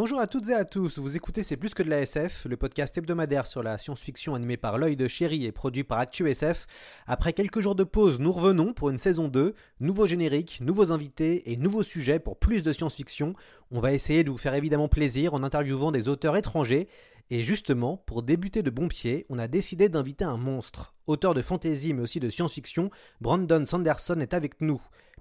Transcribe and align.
Bonjour 0.00 0.18
à 0.18 0.26
toutes 0.26 0.48
et 0.48 0.54
à 0.54 0.64
tous, 0.64 0.98
vous 0.98 1.14
écoutez 1.14 1.42
C'est 1.42 1.58
plus 1.58 1.74
que 1.74 1.82
de 1.82 1.90
la 1.90 2.00
SF, 2.00 2.46
le 2.46 2.56
podcast 2.56 2.96
hebdomadaire 2.96 3.46
sur 3.46 3.62
la 3.62 3.76
science-fiction 3.76 4.34
animé 4.34 4.56
par 4.56 4.78
l'œil 4.78 4.96
de 4.96 5.06
chéri 5.06 5.44
et 5.44 5.52
produit 5.52 5.84
par 5.84 5.98
ActuSF. 5.98 6.66
Après 7.06 7.34
quelques 7.34 7.60
jours 7.60 7.74
de 7.74 7.84
pause, 7.84 8.18
nous 8.18 8.32
revenons 8.32 8.72
pour 8.72 8.88
une 8.88 8.96
saison 8.96 9.28
2, 9.28 9.52
nouveau 9.80 10.06
générique, 10.06 10.60
nouveaux 10.62 10.90
invités 10.90 11.52
et 11.52 11.58
nouveaux 11.58 11.82
sujets 11.82 12.18
pour 12.18 12.38
plus 12.38 12.62
de 12.62 12.72
science-fiction. 12.72 13.34
On 13.70 13.80
va 13.80 13.92
essayer 13.92 14.24
de 14.24 14.30
vous 14.30 14.38
faire 14.38 14.54
évidemment 14.54 14.88
plaisir 14.88 15.34
en 15.34 15.42
interviewant 15.42 15.92
des 15.92 16.08
auteurs 16.08 16.38
étrangers. 16.38 16.88
Et 17.28 17.44
justement, 17.44 17.98
pour 17.98 18.22
débuter 18.22 18.62
de 18.62 18.70
bon 18.70 18.88
pied, 18.88 19.26
on 19.28 19.38
a 19.38 19.48
décidé 19.48 19.90
d'inviter 19.90 20.24
un 20.24 20.38
monstre. 20.38 20.94
Auteur 21.08 21.34
de 21.34 21.42
fantasy 21.42 21.92
mais 21.92 22.00
aussi 22.00 22.20
de 22.20 22.30
science-fiction, 22.30 22.90
Brandon 23.20 23.66
Sanderson 23.66 24.18
est 24.20 24.32
avec 24.32 24.62
nous. 24.62 24.80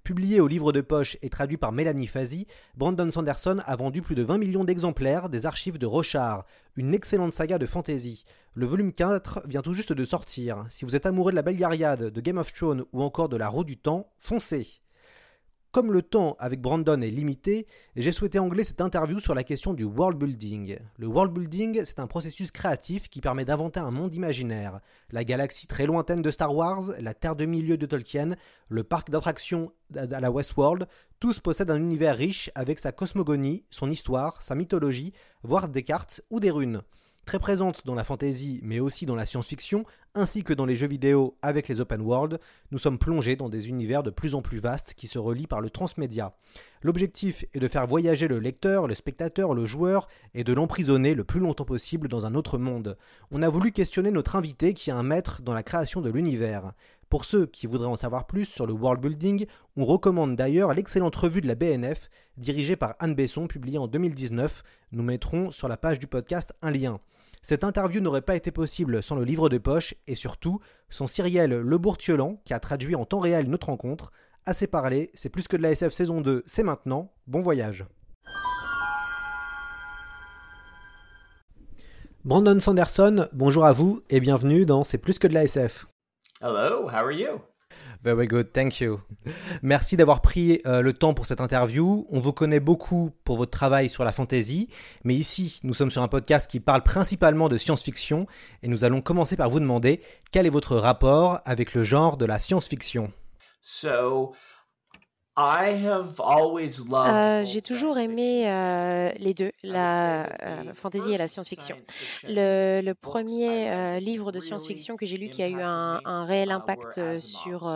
Publié 0.09 0.41
au 0.41 0.47
livre 0.47 0.71
de 0.71 0.81
poche 0.81 1.17
et 1.21 1.29
traduit 1.29 1.57
par 1.57 1.71
Mélanie 1.71 2.07
Fazi, 2.07 2.47
Brandon 2.75 3.11
Sanderson 3.11 3.59
a 3.63 3.75
vendu 3.75 4.01
plus 4.01 4.15
de 4.15 4.23
20 4.23 4.39
millions 4.39 4.63
d'exemplaires 4.63 5.29
des 5.29 5.45
archives 5.45 5.77
de 5.77 5.85
Rochard, 5.85 6.47
une 6.75 6.95
excellente 6.95 7.31
saga 7.31 7.59
de 7.59 7.67
fantasy. 7.67 8.25
Le 8.55 8.65
volume 8.65 8.91
4 8.91 9.43
vient 9.45 9.61
tout 9.61 9.75
juste 9.75 9.93
de 9.93 10.03
sortir. 10.03 10.65
Si 10.69 10.83
vous 10.83 10.95
êtes 10.95 11.05
amoureux 11.05 11.31
de 11.31 11.35
la 11.35 11.43
Belgariade, 11.43 12.05
de 12.05 12.21
Game 12.21 12.39
of 12.39 12.51
Thrones 12.51 12.85
ou 12.91 13.03
encore 13.03 13.29
de 13.29 13.37
la 13.37 13.49
Roue 13.49 13.63
du 13.63 13.77
Temps, 13.77 14.11
foncez 14.17 14.81
comme 15.71 15.91
le 15.91 16.01
temps 16.01 16.35
avec 16.39 16.61
Brandon 16.61 16.99
est 17.01 17.11
limité, 17.11 17.67
j'ai 17.95 18.11
souhaité 18.11 18.39
angler 18.39 18.63
cette 18.63 18.81
interview 18.81 19.19
sur 19.19 19.35
la 19.35 19.43
question 19.43 19.73
du 19.73 19.83
world 19.83 20.17
building. 20.17 20.79
Le 20.97 21.07
world 21.07 21.31
building, 21.31 21.81
c'est 21.85 21.99
un 21.99 22.07
processus 22.07 22.51
créatif 22.51 23.07
qui 23.07 23.21
permet 23.21 23.45
d'inventer 23.45 23.79
un 23.79 23.91
monde 23.91 24.15
imaginaire. 24.15 24.79
La 25.11 25.23
galaxie 25.23 25.67
très 25.67 25.85
lointaine 25.85 26.23
de 26.23 26.31
Star 26.31 26.55
Wars, 26.55 26.93
la 26.99 27.13
Terre 27.13 27.35
de 27.35 27.45
milieu 27.45 27.77
de 27.77 27.85
Tolkien, 27.85 28.31
le 28.67 28.83
parc 28.83 29.11
d'attractions 29.11 29.71
à 29.95 30.19
la 30.19 30.31
Westworld, 30.31 30.87
tous 31.19 31.39
possèdent 31.39 31.71
un 31.71 31.81
univers 31.81 32.17
riche 32.17 32.49
avec 32.55 32.79
sa 32.79 32.91
cosmogonie, 32.91 33.63
son 33.69 33.91
histoire, 33.91 34.41
sa 34.41 34.55
mythologie, 34.55 35.13
voire 35.43 35.69
des 35.69 35.83
cartes 35.83 36.21
ou 36.31 36.39
des 36.39 36.51
runes. 36.51 36.81
Très 37.25 37.39
présente 37.39 37.85
dans 37.85 37.95
la 37.95 38.03
fantasy 38.03 38.59
mais 38.63 38.79
aussi 38.79 39.05
dans 39.05 39.15
la 39.15 39.25
science-fiction, 39.25 39.85
ainsi 40.15 40.43
que 40.43 40.53
dans 40.53 40.65
les 40.65 40.75
jeux 40.75 40.87
vidéo 40.87 41.37
avec 41.41 41.67
les 41.67 41.79
open 41.79 42.01
world, 42.01 42.39
nous 42.71 42.79
sommes 42.79 42.97
plongés 42.97 43.35
dans 43.35 43.49
des 43.49 43.69
univers 43.69 44.03
de 44.03 44.09
plus 44.09 44.35
en 44.35 44.41
plus 44.41 44.59
vastes 44.59 44.93
qui 44.95 45.07
se 45.07 45.19
relient 45.19 45.47
par 45.47 45.61
le 45.61 45.69
transmédia. 45.69 46.33
L'objectif 46.81 47.43
est 47.53 47.59
de 47.59 47.67
faire 47.67 47.87
voyager 47.87 48.27
le 48.29 48.39
lecteur, 48.39 48.87
le 48.87 48.95
spectateur, 48.95 49.53
le 49.53 49.65
joueur 49.65 50.07
et 50.33 50.45
de 50.45 50.53
l'emprisonner 50.53 51.13
le 51.13 51.25
plus 51.25 51.41
longtemps 51.41 51.65
possible 51.65 52.07
dans 52.07 52.25
un 52.25 52.35
autre 52.35 52.57
monde. 52.57 52.97
On 53.31 53.41
a 53.41 53.49
voulu 53.49 53.71
questionner 53.71 54.11
notre 54.11 54.37
invité 54.37 54.73
qui 54.73 54.89
est 54.89 54.93
un 54.93 55.03
maître 55.03 55.41
dans 55.41 55.53
la 55.53 55.63
création 55.63 55.99
de 55.99 56.09
l'univers. 56.09 56.71
Pour 57.09 57.25
ceux 57.25 57.47
qui 57.47 57.67
voudraient 57.67 57.87
en 57.87 57.95
savoir 57.95 58.27
plus 58.27 58.45
sur 58.45 58.65
le 58.65 58.73
world 58.73 59.01
building, 59.01 59.45
on 59.75 59.83
recommande 59.83 60.35
d'ailleurs 60.35 60.73
l'excellente 60.73 61.15
revue 61.15 61.41
de 61.41 61.47
la 61.47 61.55
BNF, 61.55 62.09
dirigée 62.37 62.75
par 62.75 62.95
Anne 62.99 63.15
Besson, 63.15 63.47
publiée 63.47 63.79
en 63.79 63.87
2019. 63.87 64.63
Nous 64.91 65.03
mettrons 65.03 65.51
sur 65.51 65.67
la 65.67 65.75
page 65.75 65.99
du 65.99 66.07
podcast 66.07 66.53
un 66.61 66.71
lien. 66.71 66.99
Cette 67.41 67.63
interview 67.63 67.99
n'aurait 67.99 68.21
pas 68.21 68.35
été 68.35 68.51
possible 68.51 69.01
sans 69.01 69.15
le 69.15 69.23
livre 69.23 69.49
de 69.49 69.57
poche 69.57 69.95
et 70.07 70.15
surtout 70.15 70.59
sans 70.89 71.07
Cyrielle 71.07 71.59
Lebourtiolan 71.59 72.41
qui 72.45 72.53
a 72.53 72.59
traduit 72.59 72.95
en 72.95 73.05
temps 73.05 73.19
réel 73.19 73.49
notre 73.49 73.67
rencontre. 73.67 74.11
Assez 74.49 74.65
parlé, 74.65 75.11
c'est 75.13 75.29
plus 75.29 75.47
que 75.47 75.55
de 75.57 75.61
la 75.61 75.69
SF 75.73 75.93
saison 75.93 76.21
2, 76.21 76.41
c'est 76.47 76.63
maintenant. 76.63 77.13
Bon 77.27 77.43
voyage. 77.43 77.85
Brandon 82.25 82.59
Sanderson, 82.59 83.27
bonjour 83.31 83.63
à 83.63 83.73
vous 83.73 84.01
et 84.09 84.19
bienvenue 84.19 84.65
dans 84.65 84.83
C'est 84.83 84.97
plus 84.97 85.19
que 85.19 85.27
de 85.27 85.35
la 85.35 85.43
SF. 85.43 85.85
Hello, 86.41 86.89
how 86.89 86.95
are 86.95 87.11
you? 87.11 87.27
Very 88.01 88.25
good, 88.25 88.51
thank 88.51 88.79
you. 88.79 88.99
Merci 89.61 89.97
d'avoir 89.97 90.23
pris 90.23 90.61
euh, 90.65 90.81
le 90.81 90.93
temps 90.93 91.13
pour 91.13 91.27
cette 91.27 91.41
interview. 91.41 92.07
On 92.09 92.19
vous 92.19 92.33
connaît 92.33 92.59
beaucoup 92.59 93.11
pour 93.25 93.37
votre 93.37 93.51
travail 93.51 93.87
sur 93.87 94.03
la 94.03 94.11
fantasy, 94.11 94.67
mais 95.03 95.13
ici, 95.13 95.59
nous 95.63 95.75
sommes 95.75 95.91
sur 95.91 96.01
un 96.01 96.07
podcast 96.07 96.49
qui 96.49 96.59
parle 96.59 96.81
principalement 96.81 97.49
de 97.49 97.57
science-fiction 97.59 98.25
et 98.63 98.67
nous 98.67 98.83
allons 98.83 99.01
commencer 99.01 99.35
par 99.35 99.51
vous 99.51 99.59
demander 99.59 100.01
quel 100.31 100.47
est 100.47 100.49
votre 100.49 100.75
rapport 100.75 101.39
avec 101.45 101.75
le 101.75 101.83
genre 101.83 102.17
de 102.17 102.25
la 102.25 102.39
science-fiction. 102.39 103.11
So, 103.61 104.33
euh, 105.37 107.45
J'ai 107.45 107.61
toujours 107.61 107.97
aimé 107.97 108.49
euh, 108.49 109.09
les 109.17 109.33
deux, 109.33 109.51
la 109.63 110.25
euh, 110.43 110.73
fantasy 110.73 111.13
et 111.13 111.17
la 111.17 111.27
science-fiction. 111.27 111.77
Le, 112.27 112.81
le, 112.83 112.93
premier 112.93 113.99
livre 113.99 114.31
de 114.31 114.39
science-fiction 114.39 114.97
que 114.97 115.05
j'ai 115.05 115.17
lu 115.17 115.29
qui 115.29 115.43
a 115.43 115.47
eu 115.47 115.61
un, 115.61 116.01
un 116.03 116.25
réel 116.25 116.51
impact 116.51 117.19
sur 117.19 117.67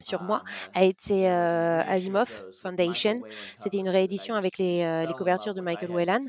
sur 0.00 0.24
moi 0.24 0.42
a 0.74 0.84
été 0.84 1.28
euh, 1.28 1.82
Asimov 1.86 2.44
Foundation. 2.62 3.20
C'était 3.58 3.78
une 3.78 3.88
réédition 3.88 4.34
avec 4.34 4.58
les, 4.58 4.82
euh, 4.82 5.06
les, 5.06 5.12
couvertures 5.12 5.54
de 5.54 5.60
Michael 5.60 5.90
Whelan. 5.90 6.24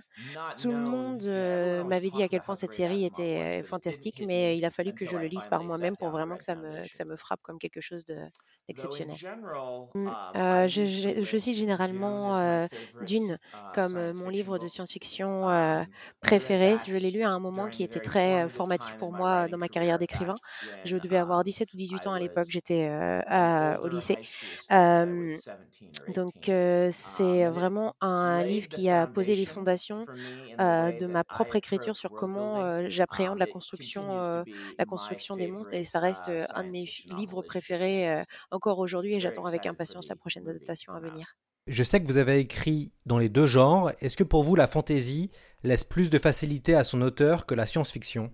Tout 0.62 0.72
le 0.72 0.78
monde 0.78 1.24
euh, 1.24 1.84
m'avait 1.84 2.10
dit 2.10 2.22
à 2.24 2.28
quel 2.28 2.42
point 2.42 2.56
cette 2.56 2.74
série 2.74 3.06
était 3.06 3.64
fantastique, 3.64 4.22
mais 4.26 4.58
il 4.58 4.66
a 4.66 4.72
fallu 4.72 4.94
que 4.94 5.06
je 5.06 5.16
le 5.16 5.28
lise 5.28 5.48
par 5.48 5.64
moi-même 5.64 5.96
pour 5.98 6.10
vraiment 6.10 6.38
que 6.38 6.44
ça 6.44 6.56
me, 6.56 6.84
que 6.84 6.96
ça 6.96 7.06
me 7.06 7.16
frappe 7.16 7.42
comme 7.42 7.58
quelque 7.58 7.81
chose 7.81 8.06
d'exceptionnel. 8.68 9.18
Mm, 9.94 10.10
euh, 10.36 10.68
je, 10.68 10.86
je, 10.86 11.24
je, 11.24 11.38
cite 11.38 11.58
généralement 11.58 12.68
Dune 13.06 13.38
comme 13.74 14.12
mon 14.14 14.30
livre 14.30 14.58
de 14.58 14.68
science-fiction 14.68 15.86
préféré. 16.22 16.76
Je 16.86 16.96
l'ai 16.96 17.12
lu 17.12 17.24
à 17.24 17.30
un 17.30 17.40
moment 17.40 17.70
qui 17.70 17.84
était 17.84 18.00
très 18.00 18.50
formatif 18.50 18.98
pour 18.98 19.14
moi 19.14 19.48
dans 19.48 19.58
ma 19.58 19.68
carrière 19.68 19.98
d'écrivain. 19.98 20.36
Je 20.84 20.98
devais 20.98 21.18
avoir 21.18 21.44
17 21.44 21.74
ou 21.74 21.78
18 21.78 22.08
ans 22.08 22.14
à 22.14 22.20
l'époque. 22.20 22.48
J'étais 22.50 22.88
à 22.88 23.61
au 23.84 23.88
lycée. 23.88 24.18
Euh, 24.72 25.36
donc 26.14 26.50
euh, 26.50 26.90
c'est 26.92 27.48
vraiment 27.48 27.96
un 28.02 28.44
livre 28.44 28.68
qui 28.68 28.90
a 28.90 29.08
posé 29.08 29.36
les 29.36 29.46
fondations 29.46 30.06
euh, 30.60 30.92
de 30.92 31.06
ma 31.08 31.24
propre 31.24 31.56
écriture 31.56 31.96
sur 31.96 32.12
comment 32.12 32.90
j'appréhende 32.90 33.40
la 33.40 33.48
construction, 33.48 34.44
la 34.78 34.86
construction 34.86 35.36
des 35.36 35.48
mondes 35.48 35.68
et 35.72 35.84
ça 35.84 36.00
reste 36.00 36.32
un 36.54 36.64
de 36.64 36.70
mes 36.70 36.86
livres 37.18 37.42
préférés 37.42 38.24
encore 38.52 38.80
aujourd'hui 38.80 39.16
et 39.16 39.20
j'attends 39.20 39.46
avec 39.46 39.66
impatience 39.66 40.08
la 40.10 40.16
prochaine 40.16 40.48
adaptation 40.48 40.94
à 40.94 41.00
venir. 41.00 41.36
Je 41.68 41.84
sais 41.84 42.02
que 42.02 42.08
vous 42.08 42.18
avez 42.18 42.40
écrit 42.40 42.92
dans 43.06 43.20
les 43.20 43.30
deux 43.30 43.46
genres. 43.46 43.92
Est-ce 44.00 44.18
que 44.18 44.24
pour 44.24 44.44
vous 44.44 44.56
la 44.56 44.68
fantasy 44.68 45.30
laisse 45.64 45.84
plus 45.84 46.10
de 46.10 46.18
facilité 46.18 46.74
à 46.74 46.84
son 46.84 47.02
auteur 47.02 47.46
que 47.46 47.54
la 47.54 47.68
science-fiction? 47.68 48.32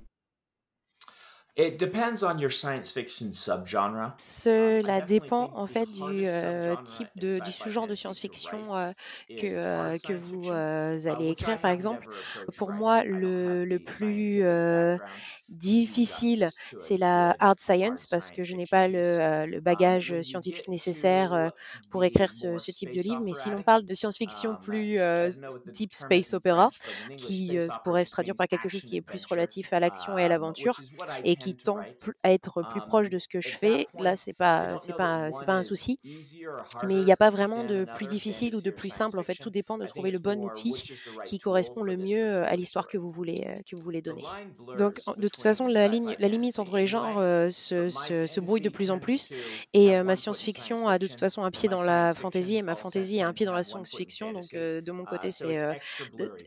It 1.59 1.79
depends 1.79 2.23
on 2.23 2.38
your 2.38 2.51
science 2.51 2.91
fiction 2.91 3.34
subgenre. 3.34 4.13
Cela 4.18 5.01
dépend 5.01 5.50
en 5.56 5.66
fait 5.66 5.88
du 5.88 6.28
euh, 6.28 6.75
type 6.85 7.07
de 7.16 7.40
du 7.40 7.51
sous-genre 7.51 7.88
de 7.88 7.95
science-fiction 7.95 8.75
euh, 8.75 8.91
que 9.28 9.47
euh, 9.47 9.97
que 9.97 10.13
vous 10.13 10.50
uh, 10.50 11.09
allez 11.09 11.29
écrire 11.29 11.57
par 11.59 11.72
exemple. 11.72 12.07
Pour 12.57 12.72
moi, 12.72 13.03
le, 13.03 13.66
le 13.66 13.79
plus 13.79 14.44
difficile, 15.49 16.49
c'est 16.78 16.97
la 16.97 17.35
hard 17.40 17.59
science 17.59 18.05
parce 18.05 18.29
que 18.29 18.43
je 18.43 18.55
n'ai 18.55 18.67
pas 18.67 18.87
le, 18.87 19.47
le, 19.47 19.59
bagage 19.59 20.22
scientifique 20.22 20.67
nécessaire 20.67 21.52
pour 21.90 22.03
écrire 22.03 22.32
ce, 22.32 22.59
ce, 22.59 22.70
type 22.70 22.91
de 22.91 23.02
livre. 23.02 23.22
Mais 23.22 23.34
si 23.34 23.49
l'on 23.49 23.64
parle 23.64 23.84
de 23.84 23.93
science-fiction 23.96 24.52
um, 24.52 24.58
plus 24.61 24.99
type 25.73 25.93
space 25.93 26.35
opera, 26.35 26.70
qui 27.17 27.58
pourrait 27.84 28.03
se 28.03 28.11
traduire 28.11 28.35
par 28.35 28.47
quelque 28.47 28.70
chose 28.70 28.84
qui 28.84 28.97
est 28.97 29.02
plus 29.02 29.26
relatif 29.26 29.73
à 29.73 29.79
l'action 29.79 30.20
et 30.20 30.23
à 30.23 30.28
l'aventure 30.28 30.79
et 31.23 31.35
qui 31.35 31.47
qui 31.47 31.55
tend 31.55 31.79
à 32.23 32.34
être 32.34 32.61
plus 32.72 32.82
proche 32.82 33.09
de 33.09 33.17
ce 33.20 33.28
que 33.28 33.40
je 33.40 33.55
fais, 33.58 33.88
là, 33.99 34.16
c'est 34.16 34.34
pas, 34.34 34.78
c'est 34.78 34.96
pas, 34.96 35.32
c'est 35.32 35.46
pas 35.46 35.53
un 35.53 35.64
souci. 35.64 35.99
Mais 36.84 36.96
il 36.96 37.05
n'y 37.05 37.11
a 37.11 37.17
pas 37.17 37.29
vraiment 37.29 37.64
de 37.64 37.85
plus 37.96 38.05
difficile 38.05 38.55
ou 38.55 38.61
de 38.61 38.70
plus 38.70 38.90
simple. 38.90 39.17
En 39.17 39.23
fait, 39.23 39.35
tout 39.35 39.49
dépend 39.49 39.78
de 39.78 39.85
trouver 39.85 40.11
le 40.11 40.20
bon 40.20 40.44
outil 40.44 40.73
qui 41.26 41.40
correspond 41.40 41.84
le 41.84 41.96
mieux 41.96 42.44
à 42.44 42.55
l'histoire 42.55 42.88
que 42.88 42.97
vous 42.97 43.11
voulez, 43.11 43.47
que 43.70 43.76
vous 43.78 43.82
voulez 43.82 44.02
donner. 44.02 44.23
Donc, 44.78 44.99
de 45.16 45.28
toute 45.28 45.41
façon, 45.41 45.67
la 45.67 45.88
ligne, 45.88 46.16
la 46.20 46.28
limite 46.28 46.59
entre 46.59 46.76
les 46.78 46.88
genres 46.88 47.17
se, 47.52 47.88
se, 47.88 48.26
se, 48.26 48.40
brouille 48.41 48.61
de 48.61 48.70
plus 48.70 48.91
en 48.91 48.99
plus. 48.99 49.29
Et 49.73 50.02
ma 50.03 50.16
science-fiction 50.16 50.88
a 50.88 50.99
de 50.99 51.08
toute 51.08 51.20
façon 51.20 51.44
un 51.44 51.52
pied 51.52 51.70
dans 51.70 51.84
la 51.84 52.14
fantasy 52.14 52.58
et 52.58 52.61
ma 52.61 52.76
fantasy 52.76 53.22
a 53.22 53.28
un 53.28 53.34
pied 53.34 53.46
dans 53.46 53.53
la 53.53 53.64
science-fiction. 53.64 54.34
Donc, 54.34 54.53
de 54.53 54.91
mon 54.91 55.05
côté, 55.05 55.32
c'est 55.32 55.58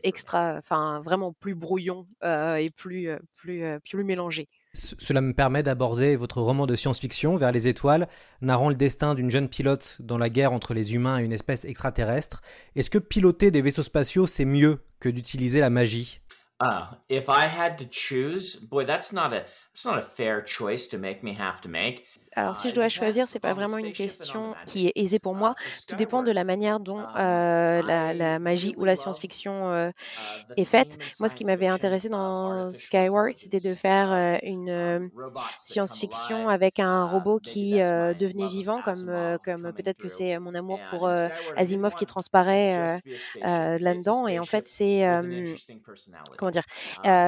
extra, 0.03 0.57
enfin, 0.57 1.01
vraiment 1.03 1.33
plus 1.33 1.55
brouillon 1.55 2.05
et 2.23 2.67
plus, 2.77 3.09
plus, 3.35 3.79
plus 3.83 4.03
mélangé. 4.03 4.47
Cela 4.73 5.19
me 5.19 5.33
permet 5.33 5.63
d'aborder 5.63 6.15
votre 6.15 6.41
roman 6.41 6.65
de 6.65 6.75
science-fiction, 6.75 7.35
Vers 7.35 7.51
les 7.51 7.67
étoiles, 7.67 8.07
narrant 8.41 8.69
le 8.69 8.75
destin 8.75 9.15
d'une 9.15 9.29
jeune 9.29 9.49
pilote 9.49 9.97
dans 9.99 10.17
la 10.17 10.29
guerre 10.29 10.53
entre 10.53 10.73
les 10.73 10.95
humains 10.95 11.19
et 11.19 11.25
une 11.25 11.33
espèce 11.33 11.65
extraterrestre. 11.65 12.41
Est-ce 12.77 12.89
que 12.89 12.97
piloter 12.97 13.51
des 13.51 13.61
vaisseaux 13.61 13.83
spatiaux, 13.83 14.27
c'est 14.27 14.45
mieux 14.45 14.79
que 15.01 15.09
d'utiliser 15.09 15.59
la 15.59 15.69
magie? 15.69 16.21
Ah, 16.63 16.99
if 17.09 17.25
I 17.27 17.47
had 17.47 17.77
to 17.79 17.85
choose, 17.91 18.55
boy, 18.55 18.85
that's 18.85 19.11
not 19.11 19.33
a 19.33 19.43
that's 19.73 19.83
not 19.83 19.97
a 19.97 20.03
fair 20.03 20.43
choice 20.45 20.87
to 20.89 20.99
make 20.99 21.23
me 21.23 21.35
have 21.37 21.59
to 21.61 21.69
make. 21.69 22.05
Alors, 22.35 22.55
si 22.55 22.69
je 22.69 22.73
dois 22.73 22.87
choisir, 22.87 23.27
c'est 23.27 23.39
pas 23.39 23.53
vraiment 23.53 23.77
une 23.77 23.91
question 23.91 24.55
qui 24.65 24.87
est 24.87 24.93
aisée 24.95 25.19
pour 25.19 25.35
moi. 25.35 25.53
Tout 25.87 25.97
dépend 25.97 26.23
de 26.23 26.31
la 26.31 26.45
manière 26.45 26.79
dont 26.79 26.99
euh, 27.17 27.81
la, 27.81 28.13
la, 28.13 28.39
magie 28.39 28.73
ou 28.77 28.85
la 28.85 28.95
science-fiction 28.95 29.69
euh, 29.69 29.91
est 30.55 30.65
faite. 30.65 30.97
Moi, 31.19 31.27
ce 31.27 31.35
qui 31.35 31.43
m'avait 31.43 31.67
intéressé 31.67 32.07
dans 32.07 32.71
Skyward, 32.71 33.33
c'était 33.35 33.59
de 33.59 33.75
faire 33.75 34.13
euh, 34.13 34.37
une 34.43 35.11
science-fiction 35.61 36.47
avec 36.47 36.79
un 36.79 37.05
robot 37.05 37.39
qui 37.39 37.73
devenait 37.79 38.47
vivant, 38.47 38.81
comme, 38.81 39.37
comme 39.43 39.73
peut-être 39.73 39.99
que 39.99 40.07
c'est 40.07 40.39
mon 40.39 40.55
amour 40.55 40.79
pour 40.89 41.09
Asimov 41.57 41.95
qui 41.95 42.05
transparaît 42.05 43.01
là-dedans. 43.41 44.27
Et 44.27 44.39
en 44.39 44.45
fait, 44.45 44.69
c'est 44.69 45.03
comment 46.37 46.51
dire 46.51 46.63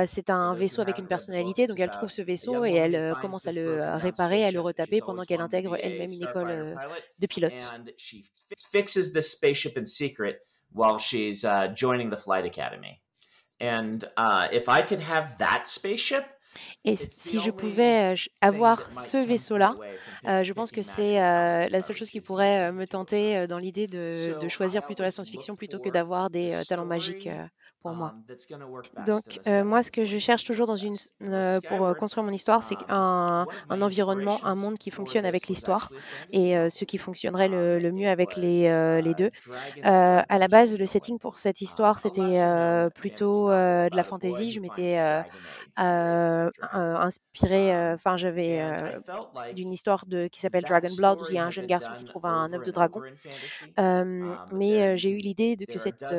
C'est 0.05 0.29
un 0.29 0.53
vaisseau 0.53 0.81
avec 0.81 0.97
une 0.97 1.07
personnalité. 1.07 1.67
Donc, 1.67 1.79
elle 1.81 1.91
trouve 1.91 2.09
ce 2.09 2.21
vaisseau 2.21 2.63
et 2.63 2.73
elle 2.73 3.15
commence 3.19 3.47
à 3.47 3.51
le 3.51 3.81
réparer, 3.97 4.45
à 4.45 4.51
le 4.51 4.61
retaper 4.61 4.92
pendant 5.01 5.23
qu'elle 5.23 5.41
intègre 5.41 5.75
elle-même 5.81 6.11
une 6.11 6.23
école 6.23 6.49
euh, 6.49 6.75
de 7.19 7.27
pilote. 7.27 7.73
fixes 8.71 9.11
the 9.13 9.21
spaceship 9.21 9.77
in 9.77 9.85
secret 9.85 10.39
while 10.71 10.97
she's 10.97 11.43
uh, 11.43 11.67
joining 11.73 12.09
the 12.09 12.17
flight 12.17 12.45
academy. 12.45 13.01
And 13.59 14.03
uh, 14.17 14.47
if 14.51 14.67
I 14.67 14.81
could 14.81 14.99
have 14.99 15.37
that 15.37 15.67
spaceship, 15.67 16.25
et 16.85 16.95
si 16.95 17.39
je 17.39 17.51
pouvais 17.51 18.15
avoir 18.41 18.91
ce 18.91 19.17
vaisseau-là, 19.17 19.75
euh, 20.27 20.43
je 20.43 20.53
pense 20.53 20.71
que 20.71 20.81
c'est 20.81 21.21
euh, 21.21 21.67
la 21.69 21.81
seule 21.81 21.95
chose 21.95 22.09
qui 22.09 22.21
pourrait 22.21 22.71
me 22.71 22.85
tenter 22.85 23.47
dans 23.47 23.57
l'idée 23.57 23.87
de, 23.87 24.37
de, 24.39 24.47
choisir 24.47 24.83
plutôt 24.83 25.03
la 25.03 25.11
science-fiction 25.11 25.55
plutôt 25.55 25.79
que 25.79 25.89
d'avoir 25.89 26.29
des 26.29 26.61
talents 26.67 26.85
magiques 26.85 27.29
pour 27.83 27.93
moi. 27.93 28.15
Um, 28.15 29.05
Donc, 29.05 29.39
euh, 29.45 29.63
moi, 29.63 29.83
ce 29.83 29.91
que 29.91 30.05
je 30.05 30.17
cherche 30.17 30.45
toujours 30.45 30.65
dans 30.65 30.77
une, 30.77 30.95
euh, 31.23 31.59
pour 31.61 31.85
euh, 31.85 31.93
construire 31.93 32.23
mon 32.23 32.31
histoire, 32.31 32.63
c'est 32.63 32.77
un, 32.87 33.45
un, 33.69 33.81
environnement, 33.81 34.39
un 34.43 34.55
monde 34.55 34.77
qui 34.77 34.89
fonctionne 34.89 35.25
avec 35.25 35.47
l'histoire 35.47 35.91
et 36.31 36.53
ce 36.69 36.85
qui 36.85 36.97
fonctionnerait 36.97 37.49
le, 37.49 37.79
le 37.79 37.91
mieux 37.91 38.07
avec 38.07 38.37
les, 38.37 39.01
les 39.01 39.13
deux. 39.13 39.29
à 39.83 40.37
la 40.39 40.47
base, 40.47 40.77
le 40.77 40.85
setting 40.85 41.19
pour 41.19 41.35
cette 41.35 41.61
histoire, 41.61 41.99
c'était 41.99 42.41
plutôt 42.95 43.49
de 43.49 43.95
la 43.95 44.03
fantasy. 44.03 44.51
Je 44.51 44.61
m'étais 44.61 45.23
inspiré, 45.77 47.93
enfin, 47.93 48.17
j'avais 48.17 48.61
d'une 49.53 49.71
histoire 49.71 50.05
de, 50.05 50.27
qui 50.27 50.39
s'appelle 50.39 50.63
Dragon 50.63 50.93
Blood, 50.95 51.21
où 51.21 51.25
il 51.29 51.35
y 51.35 51.37
a 51.37 51.45
un 51.45 51.51
jeune 51.51 51.65
garçon 51.65 51.91
qui 51.95 52.05
trouve 52.05 52.25
un 52.25 52.51
œuf 52.53 52.63
de 52.63 52.71
dragon. 52.71 53.01
Um, 53.77 54.37
mais 54.51 54.97
j'ai 54.97 55.09
eu 55.09 55.17
l'idée 55.17 55.55
de 55.55 55.65
que 55.65 55.77
cette, 55.77 56.13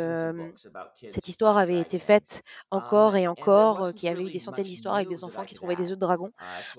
cette 1.11 1.29
histoire 1.29 1.57
avait 1.57 1.79
été 1.79 1.99
faite 1.99 2.43
encore 2.71 3.17
et 3.17 3.27
encore, 3.27 3.93
qu'il 3.95 4.09
y 4.09 4.13
avait 4.13 4.25
eu 4.25 4.31
des 4.31 4.39
centaines 4.39 4.65
d'histoires 4.65 4.97
avec 4.97 5.09
des 5.09 5.25
enfants 5.25 5.45
qui 5.45 5.55
trouvaient 5.55 5.77
des 5.77 5.93
œufs 5.93 5.99
de 5.99 6.05
dragon. 6.05 6.31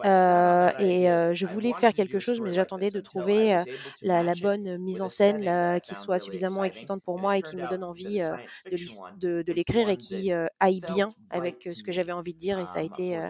Euh, 0.04 0.70
et 0.80 1.06
je 1.34 1.46
voulais 1.46 1.74
faire 1.74 1.94
quelque 1.94 2.20
chose, 2.20 2.42
mais 2.42 2.52
j'attendais 2.52 2.92
de 2.92 3.00
trouver 3.00 3.58
la, 4.02 4.24
la, 4.24 4.34
bonne 4.42 4.78
mise 4.78 5.02
en 5.02 5.10
scène 5.10 5.80
qui 5.82 5.96
soit 5.96 6.20
suffisamment 6.20 6.64
excitante 6.64 7.02
pour 7.04 7.20
moi 7.20 7.38
et 7.38 7.42
qui 7.42 7.56
me 7.56 7.68
donne 7.70 7.84
envie 7.84 8.20
de, 8.20 8.78
de, 9.18 9.42
de 9.42 9.54
l'écrire 9.54 9.90
et 9.90 9.98
qui 9.98 10.32
aille 10.60 10.82
bien 10.82 11.10
avec 11.30 11.70
ce 11.74 11.84
que 11.84 11.92
j'avais 11.92 12.12
envie 12.12 12.34
de 12.34 12.40
dire. 12.40 12.60
Et 12.60 12.65
ça 12.66 12.80
a 12.80 12.82
été 12.82 13.22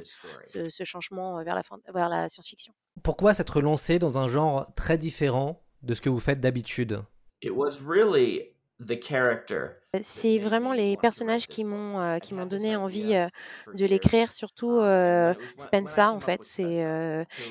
ce, 0.43 0.69
ce, 0.69 0.83
changement 0.83 1.43
vers 1.43 1.55
la, 1.55 1.61
vers 1.93 2.09
la 2.09 2.29
science-fiction. 2.29 2.73
Pourquoi 3.03 3.33
s'être 3.33 3.61
lancé 3.61 3.99
dans 3.99 4.17
un 4.17 4.27
genre 4.27 4.73
très 4.75 4.97
différent 4.97 5.61
de 5.83 5.93
ce 5.93 6.01
que 6.01 6.09
vous 6.09 6.19
faites 6.19 6.39
d'habitude? 6.39 7.01
It 7.41 7.51
was 7.51 7.81
really 7.85 8.55
the 8.79 8.99
character 9.01 9.81
c'est 10.03 10.39
vraiment 10.39 10.73
les 10.73 10.97
personnages 10.97 11.47
qui 11.47 11.63
m'ont 11.63 11.99
euh, 11.99 12.19
qui 12.19 12.33
m'ont 12.33 12.45
donné 12.45 12.75
envie 12.75 13.15
euh, 13.15 13.27
de 13.73 13.85
l'écrire, 13.85 14.31
surtout 14.31 14.77
euh, 14.77 15.33
Spencer 15.57 16.13
en 16.13 16.19
fait. 16.19 16.39
C'est 16.43 16.85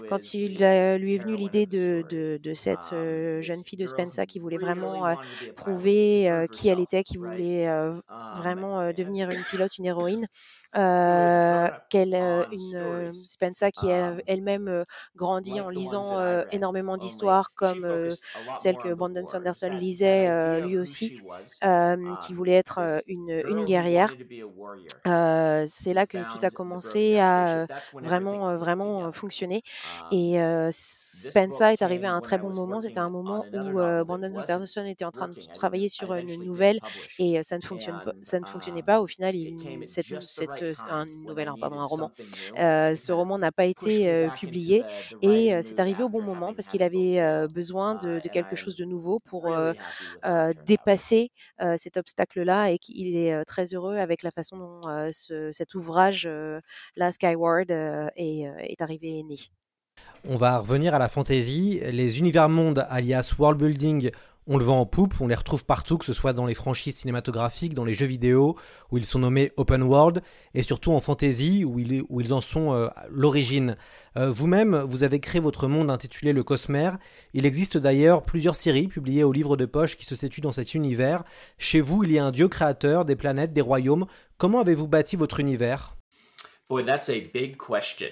quand 0.08 0.34
il 0.34 0.58
lui 0.58 1.14
est 1.14 1.18
venu 1.18 1.36
l'idée 1.36 1.66
de, 1.66 2.04
de, 2.08 2.38
de, 2.42 2.54
cette 2.54 2.90
jeune 3.40 3.62
fille 3.64 3.78
de 3.78 3.86
Spencer 3.86 4.26
qui 4.26 4.38
voulait 4.38 4.58
vraiment 4.58 5.16
prouver 5.56 6.46
qui 6.52 6.68
elle 6.68 6.80
était, 6.80 7.02
qui 7.02 7.16
voulait 7.16 7.68
vraiment 8.36 8.92
devenir 8.92 9.30
une 9.30 9.42
pilote, 9.44 9.76
une 9.78 9.86
héroïne. 9.86 10.26
qu'elle 10.72 12.14
une 12.52 13.12
Spencer 13.12 13.70
qui 13.72 13.88
elle-même 13.88 14.84
grandit 15.16 15.60
en 15.60 15.68
lisant 15.68 16.42
énormément 16.50 16.96
d'histoires 16.96 17.52
comme 17.54 18.10
celle 18.56 18.76
que 18.76 18.92
Brandon 18.94 19.26
Sanderson 19.26 19.70
lisait 19.70 20.60
lui 20.60 20.78
aussi, 20.78 21.20
qui 22.22 22.33
voulait 22.34 22.52
être 22.54 22.80
une, 23.06 23.42
une 23.48 23.64
guerrière. 23.64 24.14
Euh, 25.06 25.64
c'est 25.68 25.94
là 25.94 26.06
que 26.06 26.18
tout 26.32 26.38
a 26.44 26.50
commencé 26.50 27.18
à 27.18 27.66
vraiment, 27.92 28.56
vraiment 28.56 29.12
fonctionner. 29.12 29.62
Et 30.10 30.38
Spencer 30.70 31.68
est 31.68 31.82
arrivé 31.82 32.06
à 32.06 32.14
un 32.14 32.20
très 32.20 32.38
bon 32.38 32.50
moment. 32.50 32.80
C'était 32.80 32.98
un 32.98 33.10
moment 33.10 33.44
où 33.52 33.72
Brandon 34.04 34.32
Sanderson 34.32 34.84
était 34.84 35.04
en 35.04 35.10
train 35.10 35.28
de 35.28 35.40
travailler 35.52 35.88
sur 35.88 36.14
une 36.14 36.42
nouvelle 36.44 36.78
et 37.18 37.42
ça 37.42 37.56
ne, 37.56 37.62
fonctionne 37.62 38.00
pas, 38.04 38.12
ça 38.22 38.40
ne 38.40 38.46
fonctionnait 38.46 38.82
pas. 38.82 39.00
Au 39.00 39.06
final, 39.06 39.34
il, 39.34 39.82
cette, 39.86 40.22
cette, 40.22 40.80
un, 40.90 41.06
nouvelle, 41.06 41.50
pardon, 41.60 41.78
un 41.78 41.84
roman. 41.84 42.10
ce 42.16 43.12
roman 43.12 43.38
n'a 43.38 43.52
pas 43.52 43.66
été 43.66 44.28
publié 44.36 44.82
et 45.22 45.60
c'est 45.62 45.80
arrivé 45.80 46.02
au 46.02 46.08
bon 46.08 46.22
moment 46.22 46.54
parce 46.54 46.68
qu'il 46.68 46.82
avait 46.82 47.46
besoin 47.54 47.94
de, 47.96 48.20
de, 48.20 48.28
quelque 48.28 48.56
chose 48.56 48.76
de 48.76 48.84
nouveau 48.84 49.18
pour 49.24 49.54
dépasser 50.66 51.30
cet 51.76 51.96
obstacle 51.96 52.13
là 52.36 52.70
et 52.70 52.78
qu'il 52.78 53.16
est 53.16 53.44
très 53.44 53.74
heureux 53.74 53.96
avec 53.96 54.22
la 54.22 54.30
façon 54.30 54.56
dont 54.56 55.08
cet 55.10 55.74
ouvrage, 55.74 56.28
la 56.96 57.12
Skyward, 57.12 57.70
est, 57.70 58.44
est 58.60 58.82
arrivé 58.82 59.18
et 59.18 59.22
né. 59.22 59.36
On 60.26 60.36
va 60.36 60.58
revenir 60.58 60.94
à 60.94 60.98
la 60.98 61.08
fantasy. 61.08 61.80
Les 61.84 62.18
univers 62.18 62.48
mondes, 62.48 62.86
alias 62.88 63.34
world 63.38 63.58
building, 63.58 64.10
on 64.46 64.58
le 64.58 64.64
vend 64.64 64.80
en 64.80 64.86
poupe, 64.86 65.14
on 65.20 65.26
les 65.26 65.34
retrouve 65.34 65.64
partout, 65.64 65.98
que 65.98 66.04
ce 66.04 66.12
soit 66.12 66.32
dans 66.32 66.46
les 66.46 66.54
franchises 66.54 66.96
cinématographiques, 66.96 67.74
dans 67.74 67.84
les 67.84 67.94
jeux 67.94 68.06
vidéo, 68.06 68.56
où 68.90 68.98
ils 68.98 69.06
sont 69.06 69.18
nommés 69.18 69.52
open 69.56 69.82
world, 69.82 70.22
et 70.54 70.62
surtout 70.62 70.92
en 70.92 71.00
fantasy, 71.00 71.64
où 71.64 71.78
ils, 71.78 72.32
en 72.32 72.40
sont 72.40 72.72
euh, 72.72 72.88
l'origine. 73.10 73.76
Euh, 74.16 74.30
vous-même, 74.30 74.76
vous 74.76 75.02
avez 75.02 75.20
créé 75.20 75.40
votre 75.40 75.66
monde 75.66 75.90
intitulé 75.90 76.32
Le 76.32 76.42
Cosmère. 76.42 76.98
Il 77.32 77.46
existe 77.46 77.78
d'ailleurs 77.78 78.22
plusieurs 78.22 78.56
séries 78.56 78.88
publiées 78.88 79.24
au 79.24 79.32
livre 79.32 79.56
de 79.56 79.66
poche 79.66 79.96
qui 79.96 80.04
se 80.04 80.14
situent 80.14 80.42
dans 80.42 80.52
cet 80.52 80.74
univers. 80.74 81.24
Chez 81.58 81.80
vous, 81.80 82.04
il 82.04 82.12
y 82.12 82.18
a 82.18 82.24
un 82.24 82.30
dieu 82.30 82.48
créateur, 82.48 83.04
des 83.04 83.16
planètes, 83.16 83.52
des 83.52 83.60
royaumes. 83.60 84.06
Comment 84.36 84.60
avez-vous 84.60 84.88
bâti 84.88 85.16
votre 85.16 85.40
univers? 85.40 85.96
Boy, 86.68 86.84
that's 86.84 87.08
a 87.08 87.20
big 87.32 87.56
question. 87.56 88.10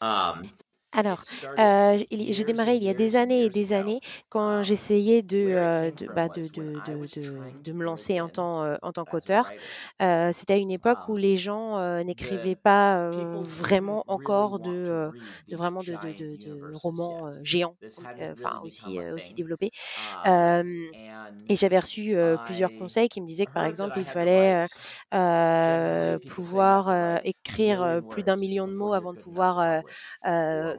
Um, 0.00 0.42
alors, 0.92 1.22
euh, 1.58 1.98
j'ai 2.10 2.44
démarré 2.44 2.76
il 2.76 2.82
y 2.82 2.88
a 2.88 2.94
des 2.94 3.16
années 3.16 3.44
et 3.44 3.50
des 3.50 3.72
années 3.74 4.00
quand 4.30 4.62
j'essayais 4.62 5.22
de, 5.22 5.36
euh, 5.36 5.90
de, 5.92 6.08
bah, 6.08 6.28
de, 6.30 6.48
de, 6.48 7.72
me 7.72 7.84
lancer 7.84 8.20
en 8.20 8.30
tant, 8.30 8.64
euh, 8.64 8.74
en 8.82 8.92
tant 8.92 9.04
qu'auteur. 9.04 9.52
C'était 10.00 10.54
à 10.54 10.56
une 10.56 10.70
époque 10.70 11.08
où 11.08 11.16
les 11.16 11.36
gens 11.36 11.78
n'écrivaient 12.04 12.56
pas 12.56 13.10
vraiment 13.42 14.02
encore 14.06 14.60
de, 14.60 15.10
de 15.50 15.56
vraiment 15.56 15.82
de, 15.82 15.96
de, 15.96 16.12
de, 16.12 16.70
romans 16.72 17.30
géants, 17.42 17.76
enfin 18.20 18.58
aussi, 18.62 18.98
aussi 19.12 19.34
développés. 19.34 19.70
et 20.24 21.56
j'avais 21.56 21.78
reçu 21.78 22.16
plusieurs 22.44 22.72
conseils 22.74 23.08
qui 23.08 23.20
me 23.20 23.26
disaient 23.26 23.46
que 23.46 23.52
par 23.52 23.64
exemple 23.64 23.98
il 23.98 24.06
fallait 24.06 24.64
pouvoir 26.26 27.20
écrire 27.24 28.00
plus 28.08 28.22
d'un 28.22 28.36
million 28.36 28.66
de 28.68 28.74
mots 28.74 28.94
avant 28.94 29.12
de 29.12 29.18
pouvoir 29.18 29.82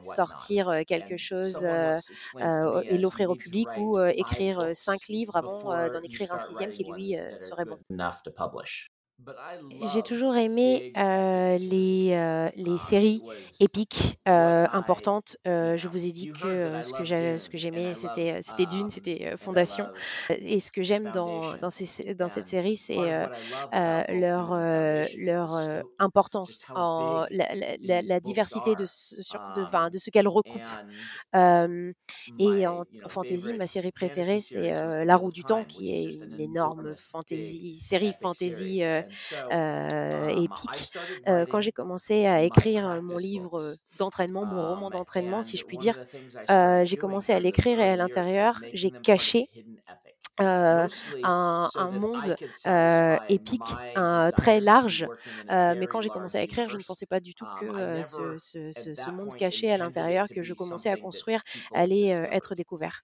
sortir 0.00 0.82
quelque 0.86 1.16
chose 1.16 1.64
et 1.64 2.98
l'offrir 2.98 3.30
au 3.30 3.36
public 3.36 3.76
ou 3.76 3.98
écrire 4.00 4.58
cinq 4.74 5.08
livres 5.08 5.36
avant 5.36 5.88
d'en 5.90 6.02
écrire 6.02 6.32
un 6.32 6.38
sixième 6.38 6.72
qui 6.72 6.84
lui 6.84 7.16
serait 7.38 7.66
bon. 7.66 7.78
J'ai 9.82 10.02
toujours 10.02 10.36
aimé 10.36 10.82
euh, 10.98 11.56
les, 11.58 12.12
euh, 12.12 12.50
les 12.54 12.76
séries 12.76 13.22
épiques 13.60 14.18
euh, 14.28 14.66
importantes. 14.72 15.36
Je 15.46 15.88
vous 15.88 16.04
ai 16.06 16.12
dit 16.12 16.28
que 16.28 16.82
ce 16.82 16.92
que 16.92 17.02
j'ai- 17.04 17.38
ce 17.38 17.48
que 17.48 17.56
j'aimais, 17.56 17.94
c'était 17.94 18.40
c'était 18.42 18.66
Dune, 18.66 18.90
c'était 18.90 19.32
euh, 19.32 19.36
Fondation. 19.38 19.88
Et 20.28 20.60
ce 20.60 20.70
que 20.70 20.82
j'aime 20.82 21.10
dans, 21.10 21.56
dans, 21.56 21.70
ces, 21.70 22.14
dans 22.14 22.28
cette 22.28 22.46
série, 22.48 22.76
c'est 22.76 23.10
leur, 23.72 24.54
leur 25.14 25.82
importance, 25.98 26.66
en, 26.74 27.26
la, 27.30 28.02
la- 28.02 28.20
diversité 28.20 28.76
de 28.76 28.84
ce, 28.86 29.14
de, 29.48 29.64
enfin, 29.64 29.90
de 29.90 29.98
ce 29.98 30.10
qu'elle 30.10 30.28
recoupe. 30.28 30.68
Euh, 31.34 31.92
et 32.38 32.66
en, 32.66 32.84
en 33.04 33.08
fantasy, 33.08 33.54
ma 33.54 33.66
série 33.66 33.92
préférée, 33.92 34.40
c'est 34.40 34.72
La 35.04 35.16
Roue 35.16 35.32
du 35.32 35.44
Temps, 35.44 35.64
qui 35.64 35.92
est 35.94 36.04
une 36.04 36.40
énorme 36.40 36.94
fantasy, 36.96 37.74
série 37.76 38.12
fantasy 38.12 38.82
euh, 39.52 40.28
épique. 40.28 40.88
Euh, 41.28 41.46
quand 41.48 41.60
j'ai 41.60 41.72
commencé 41.72 42.26
à 42.26 42.42
écrire 42.42 43.02
mon 43.02 43.18
livre 43.18 43.76
d'entraînement, 43.98 44.46
mon 44.46 44.62
roman 44.62 44.90
d'entraînement, 44.90 45.42
si 45.42 45.56
je 45.56 45.64
puis 45.66 45.78
dire, 45.78 45.96
j'ai 46.48 46.96
commencé 46.96 47.32
à 47.32 47.40
l'écrire 47.40 47.80
et 47.80 47.90
à 47.90 47.96
l'intérieur, 47.96 48.60
j'ai 48.72 48.92
caché 49.02 49.50
euh, 50.40 50.88
un, 51.22 51.70
un 51.76 51.90
monde 51.92 52.36
euh, 52.66 53.16
épique, 53.28 53.78
un, 53.94 54.32
très 54.34 54.60
large. 54.60 55.06
Euh, 55.50 55.74
mais 55.76 55.86
quand 55.86 56.00
j'ai 56.00 56.10
commencé 56.10 56.38
à 56.38 56.42
écrire, 56.42 56.68
je 56.68 56.76
ne 56.78 56.82
pensais 56.82 57.06
pas 57.06 57.20
du 57.20 57.34
tout 57.34 57.48
que 57.54 57.64
euh, 57.66 58.02
ce, 58.02 58.36
ce- 58.38 58.70
ce- 58.72 58.94
ce 58.94 59.10
monde 59.10 59.32
caché 59.36 59.70
à 59.72 59.78
l'intérieur 59.78 60.28
que 60.30 60.42
je 60.42 60.54
commençais 60.54 60.90
à 60.90 60.96
construire 60.96 61.42
allait 61.72 62.08
être 62.30 62.54
découvert. 62.54 63.02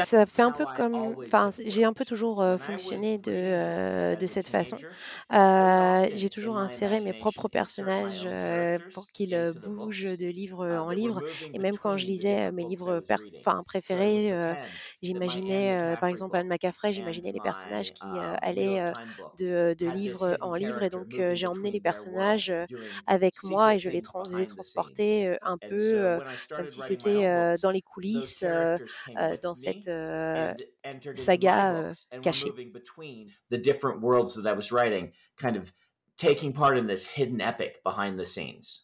Ça 0.00 0.26
fait 0.26 0.42
un 0.42 0.52
peu 0.52 0.66
comme, 0.66 1.16
enfin, 1.26 1.50
j'ai 1.64 1.84
un 1.84 1.92
peu 1.92 2.04
toujours 2.04 2.42
euh, 2.42 2.58
fonctionné 2.58 3.18
de, 3.18 3.30
euh, 3.32 4.16
de 4.16 4.26
cette 4.26 4.48
façon. 4.48 4.82
Euh, 5.32 6.08
j'ai 6.12 6.28
toujours 6.30 6.58
inséré 6.58 7.00
mes 7.00 7.14
propres 7.14 7.48
personnages 7.48 8.28
pour 8.92 9.06
qu'ils 9.12 9.52
bougent 9.56 10.16
de 10.16 10.26
livre 10.26 10.66
en 10.66 10.90
livre. 10.90 11.22
Et 11.52 11.58
même 11.58 11.78
quand 11.78 11.96
je 11.96 12.06
lisais 12.06 12.50
mes 12.52 12.64
livres 12.64 13.02
enfin, 13.38 13.62
préférés, 13.66 14.32
j'imaginais, 15.02 15.96
par 15.98 16.08
exemple, 16.08 16.36
Anne 16.36 16.48
McCaffrey, 16.48 16.92
j'imaginais 16.92 17.32
les 17.32 17.40
personnages 17.40 17.92
qui 17.92 18.18
euh, 18.18 18.34
allaient 18.42 18.92
de, 19.34 19.74
de 19.78 19.86
livre 19.86 20.36
en 20.40 20.54
livre. 20.54 20.82
Et 20.82 20.90
donc, 20.90 21.20
j'ai 21.32 21.46
emmené 21.46 21.70
les 21.70 21.80
personnages 21.80 22.52
avec 23.06 23.42
moi 23.42 23.74
et 23.74 23.78
je 23.78 23.88
les, 23.88 24.02
trans 24.02 24.24
les 24.28 24.40
ai 24.42 24.46
transportés 24.46 25.36
un 25.42 25.58
peu 25.68 26.20
comme 26.54 26.68
si 26.68 26.82
c'était 26.82 27.24
dans 27.60 27.70
les 27.70 27.82
coulisses, 27.82 28.43
Uh, 28.44 28.78
uh, 29.16 29.36
dans 29.42 29.54
cette 29.54 29.88
euh, 29.88 30.54
saga 31.14 31.92
cachée. 32.22 32.72
the 33.50 33.58
different 33.58 34.00
worlds 34.00 34.34
that 34.34 34.46
I 34.46 34.52
was 34.52 34.70
writing, 34.70 35.12
kind 35.36 35.56
of 35.56 35.72
taking 36.16 36.52
part 36.52 36.78
in 36.78 36.86
this 36.86 37.06
hidden 37.06 37.40
epic 37.40 37.82
behind 37.82 38.18
the 38.18 38.26
scenes. 38.26 38.82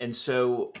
And 0.00 0.14
so 0.14 0.72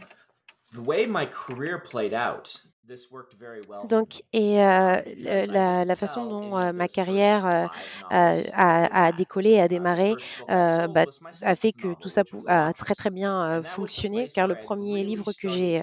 the 0.72 0.82
way 0.82 1.06
my 1.06 1.26
career 1.26 1.78
played 1.78 2.14
out, 2.14 2.60
this 2.86 3.10
worked 3.10 3.34
very 3.38 3.60
well. 3.62 3.88
Donc, 3.88 4.22
et 4.32 4.62
euh, 4.64 5.00
la, 5.48 5.84
la 5.84 5.96
façon 5.96 6.26
dont 6.26 6.56
euh, 6.58 6.72
ma 6.72 6.88
carrière 6.88 7.46
euh, 7.46 7.66
a, 8.10 9.06
a- 9.06 9.12
décollé, 9.12 9.58
a 9.60 9.68
démarré, 9.68 10.16
bah, 10.48 11.06
a 11.42 11.56
fait 11.56 11.72
que 11.72 11.94
tout 11.94 12.08
ça 12.08 12.22
a 12.46 12.72
très 12.74 12.94
très 12.94 13.10
bien 13.10 13.58
euh, 13.58 13.62
fonctionné. 13.62 14.28
Car 14.32 14.46
le 14.48 14.56
premier 14.56 15.04
livre 15.04 15.32
que 15.32 15.48
j'ai 15.48 15.82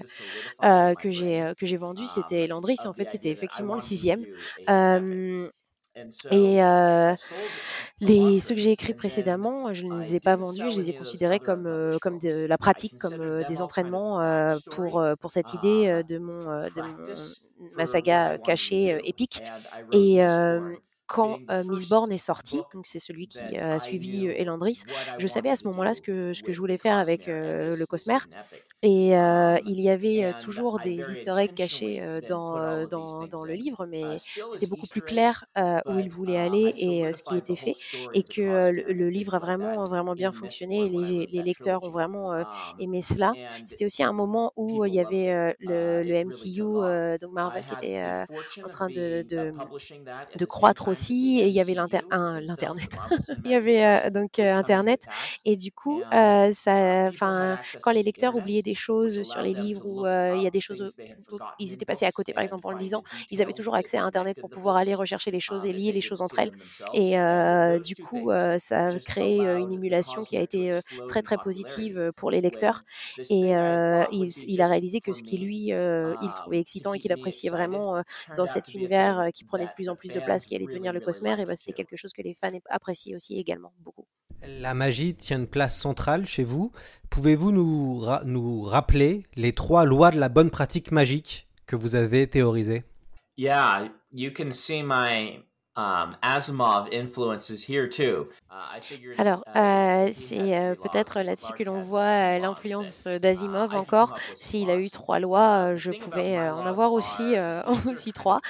que 0.60 1.10
j'ai 1.10 1.52
que 1.58 1.66
j'ai 1.66 1.76
vendu, 1.76 2.06
c'était 2.06 2.46
Landry. 2.46 2.76
Et 2.84 2.86
en 2.88 2.94
fait, 2.94 3.10
c'était 3.10 3.30
effectivement 3.30 3.74
le 3.74 3.80
sixième. 3.80 4.24
Et 6.30 6.62
euh, 6.62 7.14
les, 8.00 8.40
ceux 8.40 8.54
que 8.54 8.60
j'ai 8.60 8.72
écrits 8.72 8.94
précédemment, 8.94 9.74
je 9.74 9.84
ne 9.84 9.98
les 9.98 10.14
ai 10.14 10.20
pas 10.20 10.36
vendus, 10.36 10.70
je 10.70 10.80
les 10.80 10.90
ai 10.90 10.94
considérés 10.94 11.38
comme, 11.38 11.66
euh, 11.66 11.98
comme 12.00 12.18
de 12.18 12.46
la 12.46 12.58
pratique, 12.58 12.96
comme 12.98 13.20
euh, 13.20 13.44
des 13.44 13.62
entraînements 13.62 14.20
pour, 14.70 15.04
pour 15.20 15.30
cette 15.30 15.52
idée 15.54 15.88
euh, 15.88 16.02
de, 16.02 16.18
mon, 16.18 16.38
de 16.38 16.80
mon, 16.80 16.96
ma 17.76 17.86
saga 17.86 18.38
cachée 18.38 18.98
épique. 19.04 19.42
Et 19.92 20.20
quand 21.06 21.38
euh, 21.50 21.64
Miss 21.64 21.86
Born 21.86 22.10
est 22.12 22.16
sorti, 22.18 22.66
donc 22.72 22.86
c'est 22.86 22.98
celui 22.98 23.26
qui 23.28 23.56
a 23.58 23.78
suivi 23.78 24.26
euh, 24.28 24.32
Elandris, 24.36 24.82
je 25.18 25.26
savais 25.26 25.50
à 25.50 25.56
ce 25.56 25.66
moment-là 25.68 25.94
ce 25.94 26.00
que, 26.00 26.32
ce 26.32 26.42
que 26.42 26.52
je 26.52 26.58
voulais 26.60 26.78
faire 26.78 26.96
avec 26.98 27.28
euh, 27.28 27.76
le 27.76 27.86
Cosmer. 27.86 28.18
Et 28.82 29.16
euh, 29.16 29.58
il 29.64 29.80
y 29.80 29.88
avait 29.90 30.24
euh, 30.24 30.32
toujours 30.38 30.80
des 30.80 31.10
easter 31.10 31.34
eggs 31.38 31.52
cachés 31.54 32.00
euh, 32.02 32.20
dans, 32.26 32.58
euh, 32.58 32.86
dans, 32.86 33.26
dans 33.26 33.44
le 33.44 33.54
livre, 33.54 33.86
mais 33.86 34.20
c'était 34.48 34.66
beaucoup 34.66 34.86
plus 34.86 35.02
clair 35.02 35.44
euh, 35.58 35.78
où 35.86 35.98
il 35.98 36.10
voulait 36.10 36.38
aller 36.38 36.72
et 36.76 37.06
euh, 37.06 37.12
ce 37.12 37.22
qui 37.22 37.36
était 37.36 37.56
fait. 37.56 37.76
Et 38.12 38.24
que 38.24 38.40
euh, 38.42 38.70
le, 38.72 38.92
le 38.92 39.08
livre 39.10 39.34
a 39.34 39.38
vraiment, 39.38 39.84
vraiment 39.88 40.14
bien 40.14 40.32
fonctionné 40.32 40.86
et 40.86 40.88
les, 40.88 41.26
les 41.30 41.42
lecteurs 41.42 41.82
ont 41.84 41.90
vraiment 41.90 42.32
euh, 42.32 42.44
aimé 42.78 43.02
cela. 43.02 43.36
C'était 43.64 43.84
aussi 43.84 44.02
un 44.02 44.12
moment 44.12 44.52
où 44.56 44.82
euh, 44.82 44.88
il 44.88 44.94
y 44.94 45.00
avait 45.00 45.30
euh, 45.30 45.52
le, 45.60 46.02
le 46.02 46.14
MCU, 46.14 46.82
euh, 46.82 47.18
donc 47.18 47.32
Marvel, 47.32 47.64
qui 47.64 47.74
était 47.74 48.00
euh, 48.00 48.24
en 48.62 48.68
train 48.68 48.90
de, 48.90 49.24
de, 49.28 49.52
de 50.34 50.44
croître 50.44 50.88
aussi. 50.88 51.01
Et 51.10 51.48
il 51.48 51.52
y 51.52 51.60
avait 51.60 51.74
l'Internet. 51.74 52.98
il 53.44 53.50
y 53.50 53.54
avait 53.54 53.84
euh, 53.84 54.10
donc 54.10 54.38
euh, 54.38 54.54
Internet. 54.54 55.06
Et 55.44 55.56
du 55.56 55.72
coup, 55.72 56.02
euh, 56.12 56.50
quand 57.82 57.90
les 57.92 58.02
lecteurs 58.02 58.36
oubliaient 58.36 58.62
des 58.62 58.74
choses 58.74 59.22
sur 59.22 59.42
les 59.42 59.54
livres 59.54 59.86
ou 59.86 60.06
il 60.06 60.42
y 60.42 60.46
a 60.46 60.50
des 60.50 60.60
choses 60.60 60.94
ils 61.58 61.72
étaient 61.72 61.84
passés 61.84 62.06
à 62.06 62.12
côté, 62.12 62.32
par 62.32 62.42
exemple 62.42 62.66
en 62.66 62.70
le 62.70 62.78
lisant, 62.78 63.02
ils 63.30 63.42
avaient 63.42 63.52
toujours 63.52 63.74
accès 63.74 63.96
à 63.96 64.04
Internet 64.04 64.38
pour 64.40 64.50
pouvoir 64.50 64.76
aller 64.76 64.94
rechercher 64.94 65.30
les 65.30 65.40
choses 65.40 65.66
et 65.66 65.72
lier 65.72 65.92
les 65.92 66.00
choses 66.00 66.22
entre 66.22 66.38
elles. 66.38 66.52
Et 66.94 67.16
du 67.80 67.96
coup, 67.96 68.30
ça 68.58 68.86
a 68.86 68.98
créé 68.98 69.40
une 69.40 69.72
émulation 69.72 70.22
qui 70.22 70.36
a 70.36 70.40
été 70.40 70.70
très 71.08 71.22
très 71.22 71.36
positive 71.38 72.12
pour 72.16 72.30
les 72.30 72.40
lecteurs. 72.40 72.82
Et 73.30 73.52
il, 74.12 74.30
il 74.46 74.62
a 74.62 74.66
réalisé 74.66 75.00
que 75.00 75.12
ce 75.12 75.22
qui 75.22 75.38
lui, 75.38 75.68
il 75.68 76.34
trouvait 76.36 76.60
excitant 76.60 76.94
et 76.94 76.98
qu'il 76.98 77.12
appréciait 77.12 77.50
vraiment 77.50 78.02
dans 78.36 78.46
cet 78.46 78.74
univers 78.74 79.28
qui 79.34 79.44
prenait 79.44 79.66
de 79.66 79.72
plus 79.74 79.88
en 79.88 79.96
plus 79.96 80.12
de 80.12 80.20
place, 80.20 80.44
qui 80.44 80.54
allait 80.54 80.66
devenir 80.66 80.81
le 80.90 81.00
Cosmer, 81.00 81.38
et 81.38 81.44
ben, 81.44 81.54
c'était 81.54 81.72
quelque 81.74 81.96
chose 81.96 82.12
que 82.12 82.22
les 82.22 82.34
fans 82.34 82.50
appréciaient 82.70 83.14
aussi 83.14 83.38
également 83.38 83.72
beaucoup. 83.80 84.06
La 84.44 84.74
magie 84.74 85.14
tient 85.14 85.38
une 85.38 85.46
place 85.46 85.78
centrale 85.78 86.26
chez 86.26 86.42
vous. 86.42 86.72
Pouvez-vous 87.10 87.52
nous, 87.52 88.00
ra- 88.00 88.22
nous 88.24 88.62
rappeler 88.62 89.24
les 89.36 89.52
trois 89.52 89.84
lois 89.84 90.10
de 90.10 90.18
la 90.18 90.28
bonne 90.28 90.50
pratique 90.50 90.90
magique 90.90 91.46
que 91.66 91.76
vous 91.76 91.94
avez 91.94 92.26
théorisées? 92.26 92.82
Yeah, 93.36 93.90
you 94.12 94.30
can 94.36 94.50
see 94.52 94.82
my 94.82 95.44
um, 95.76 96.16
Asimov 96.22 96.88
influences 96.92 97.68
here 97.68 97.88
too. 97.88 98.28
Uh, 98.50 98.76
I 98.76 98.80
figured, 98.82 99.14
Alors, 99.18 99.44
uh, 99.46 99.58
euh, 99.58 100.08
c'est 100.12 100.54
euh, 100.58 100.74
peut-être 100.74 101.20
là-dessus 101.22 101.52
que 101.54 101.62
l'on 101.62 101.80
voit 101.80 102.02
euh, 102.02 102.38
l'influence 102.40 103.06
d'Asimov 103.06 103.70
uh, 103.70 103.74
I 103.74 103.76
can 103.76 103.78
encore. 103.78 104.14
S'il 104.36 104.70
a 104.70 104.76
eu 104.76 104.90
trois 104.90 105.20
lois, 105.20 105.74
je 105.76 105.92
pouvais 105.92 106.36
en 106.38 106.56
laws 106.62 106.68
avoir 106.68 106.92
aussi, 106.92 107.36
euh, 107.36 107.62
trois. 108.14 108.40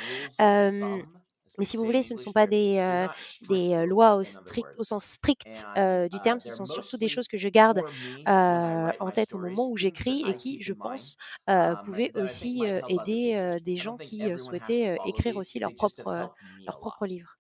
Mais 1.59 1.65
si 1.65 1.77
vous 1.77 1.85
voulez, 1.85 2.03
ce 2.03 2.15
ne 2.15 2.19
sont 2.19 2.33
pas 2.33 2.47
des, 2.47 2.79
euh, 2.79 3.07
des 3.49 3.75
euh, 3.75 3.87
lois 3.87 4.17
au, 4.17 4.23
strict, 4.23 4.69
sens 4.81 5.05
strict 5.05 5.67
euh, 5.77 6.09
du 6.09 6.19
terme. 6.21 6.41
Ce 6.41 6.51
sont 6.51 6.65
surtout 6.65 6.97
des 6.97 7.09
choses 7.09 7.29
que 7.29 7.37
je 7.37 7.49
garde 7.49 7.83
en 8.27 9.11
tête 9.13 9.35
au 9.35 9.39
moment 9.39 9.69
où 9.69 9.77
j'écris 9.77 10.25
et 10.27 10.35
qui, 10.35 10.61
je 10.63 10.73
pense, 10.73 11.17
um, 11.47 11.77
pouvaient 11.85 12.13
aussi 12.17 12.63
aider 12.89 13.51
des 13.65 13.77
gens 13.77 13.97
qui 13.97 14.39
souhaitaient 14.39 14.97
écrire 15.07 15.37
aussi 15.37 15.59
leur 15.59 15.75
propre, 15.75 16.31
leur 16.67 16.79
propre 16.79 17.07
livre. 17.07 17.39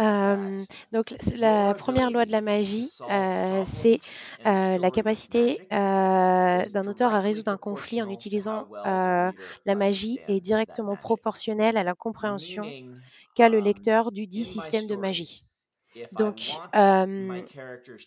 Euh, 0.00 0.64
donc 0.92 1.14
la- 1.34 1.74
première 1.74 2.10
loi 2.10 2.24
de 2.24 2.32
la 2.32 2.40
magie, 2.40 2.90
euh, 3.10 3.62
c'est 3.64 4.00
euh, 4.46 4.78
la 4.78 4.90
capacité 4.90 5.60
euh, 5.72 6.64
d'un 6.68 6.86
auteur 6.86 7.12
à 7.14 7.20
résoudre 7.20 7.50
un 7.50 7.58
conflit 7.58 8.00
en 8.02 8.08
utilisant 8.08 8.68
la 8.84 9.74
magie 9.74 10.22
est 10.26 10.40
directement 10.40 10.96
proportionnelle 10.96 11.76
à 11.76 11.82
la 11.84 11.94
compréhension 11.94 12.72
qu'a 13.34 13.48
le 13.48 13.60
lecteur 13.60 14.12
du 14.12 14.26
dit 14.26 14.44
système 14.44 14.86
de 14.86 14.96
magie. 14.96 15.44
Donc, 16.12 16.60
euh, 16.76 17.42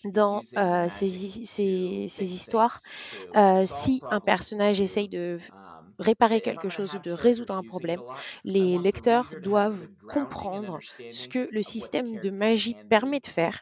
dans 0.05 0.43
ces, 0.89 1.25
hi- 1.25 1.45
ces- 1.45 2.07
ces 2.09 2.33
histoires, 2.33 2.81
si 3.65 4.05
un 4.09 4.21
personnage 4.21 4.81
essaye 4.81 5.09
de 5.09 5.39
réparer 5.99 6.41
quelque 6.41 6.69
chose 6.69 6.95
ou 6.95 6.99
de 6.99 7.11
résoudre 7.11 7.55
un 7.55 7.63
problème, 7.63 8.01
les 8.43 8.77
lecteurs 8.77 9.31
doivent 9.43 9.87
comprendre 10.07 10.79
ce 11.09 11.27
que 11.27 11.47
le 11.51 11.61
système 11.63 12.19
de 12.19 12.29
magie 12.29 12.75
permet 12.89 13.19
de 13.19 13.27
faire. 13.27 13.61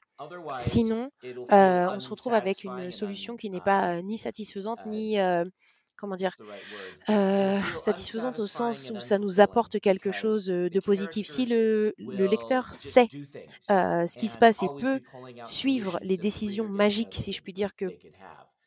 Sinon, 0.57 1.09
euh, 1.25 1.87
on 1.91 1.99
se 1.99 2.09
retrouve 2.09 2.33
avec 2.33 2.63
une 2.63 2.91
solution 2.91 3.35
qui 3.35 3.49
n'est 3.49 3.61
pas 3.61 3.95
euh, 3.97 4.01
ni 4.01 4.17
satisfaisante 4.17 4.79
ni 4.85 5.19
euh, 5.19 5.43
comment 5.97 6.15
dire 6.15 6.35
euh, 7.09 7.59
satisfaisante 7.77 8.39
au 8.39 8.47
sens 8.47 8.91
où 8.93 8.99
ça 8.99 9.19
nous 9.19 9.39
apporte 9.39 9.79
quelque 9.79 10.11
chose 10.11 10.49
euh, 10.51 10.69
de 10.69 10.79
positif. 10.79 11.27
Si 11.27 11.45
le, 11.45 11.93
le 11.97 12.25
lecteur 12.27 12.73
sait 12.73 13.07
euh, 13.71 14.05
ce 14.07 14.17
qui 14.17 14.27
se 14.27 14.37
passe 14.37 14.63
et 14.63 14.69
peut 14.79 14.99
suivre 15.41 15.99
les 16.01 16.17
décisions 16.17 16.67
magiques, 16.67 17.15
si 17.17 17.31
je 17.31 17.41
puis 17.41 17.53
dire, 17.53 17.75
que 17.75 17.85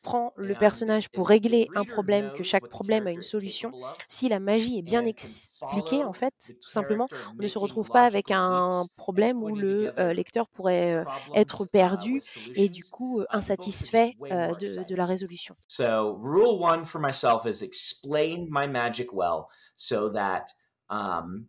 prend 0.07 0.31
le 0.37 0.55
personnage 0.55 1.09
pour 1.09 1.27
régler 1.27 1.67
un 1.75 1.83
problème, 1.83 2.31
que 2.31 2.43
chaque 2.43 2.69
problème 2.69 3.07
a 3.07 3.11
une 3.11 3.23
solution, 3.23 3.71
si 4.07 4.29
la 4.29 4.39
magie 4.39 4.79
est 4.79 4.87
bien 4.93 5.05
expliquée, 5.05 6.01
en 6.05 6.13
fait, 6.13 6.33
tout 6.61 6.69
simplement, 6.69 7.09
on 7.37 7.43
ne 7.43 7.47
se 7.47 7.59
retrouve 7.59 7.89
pas 7.89 8.05
avec 8.05 8.31
un 8.31 8.85
problème 8.95 9.43
où 9.43 9.53
le 9.53 9.91
lecteur 10.13 10.47
pourrait 10.47 11.03
être 11.35 11.65
perdu 11.65 12.21
et 12.55 12.69
du 12.69 12.85
coup 12.85 13.21
insatisfait 13.29 14.15
de, 14.21 14.87
de 14.87 14.95
la 14.95 15.05
résolution. 15.05 15.55
So, 15.67 16.17
rule 16.21 16.61
one 16.61 16.85
for 16.85 17.01
myself 17.01 17.45
is 17.45 17.61
explain 17.61 18.47
my 18.49 18.65
magic 18.65 19.11
well 19.11 19.47
so 19.75 20.09
that 20.13 20.53
um, 20.89 21.47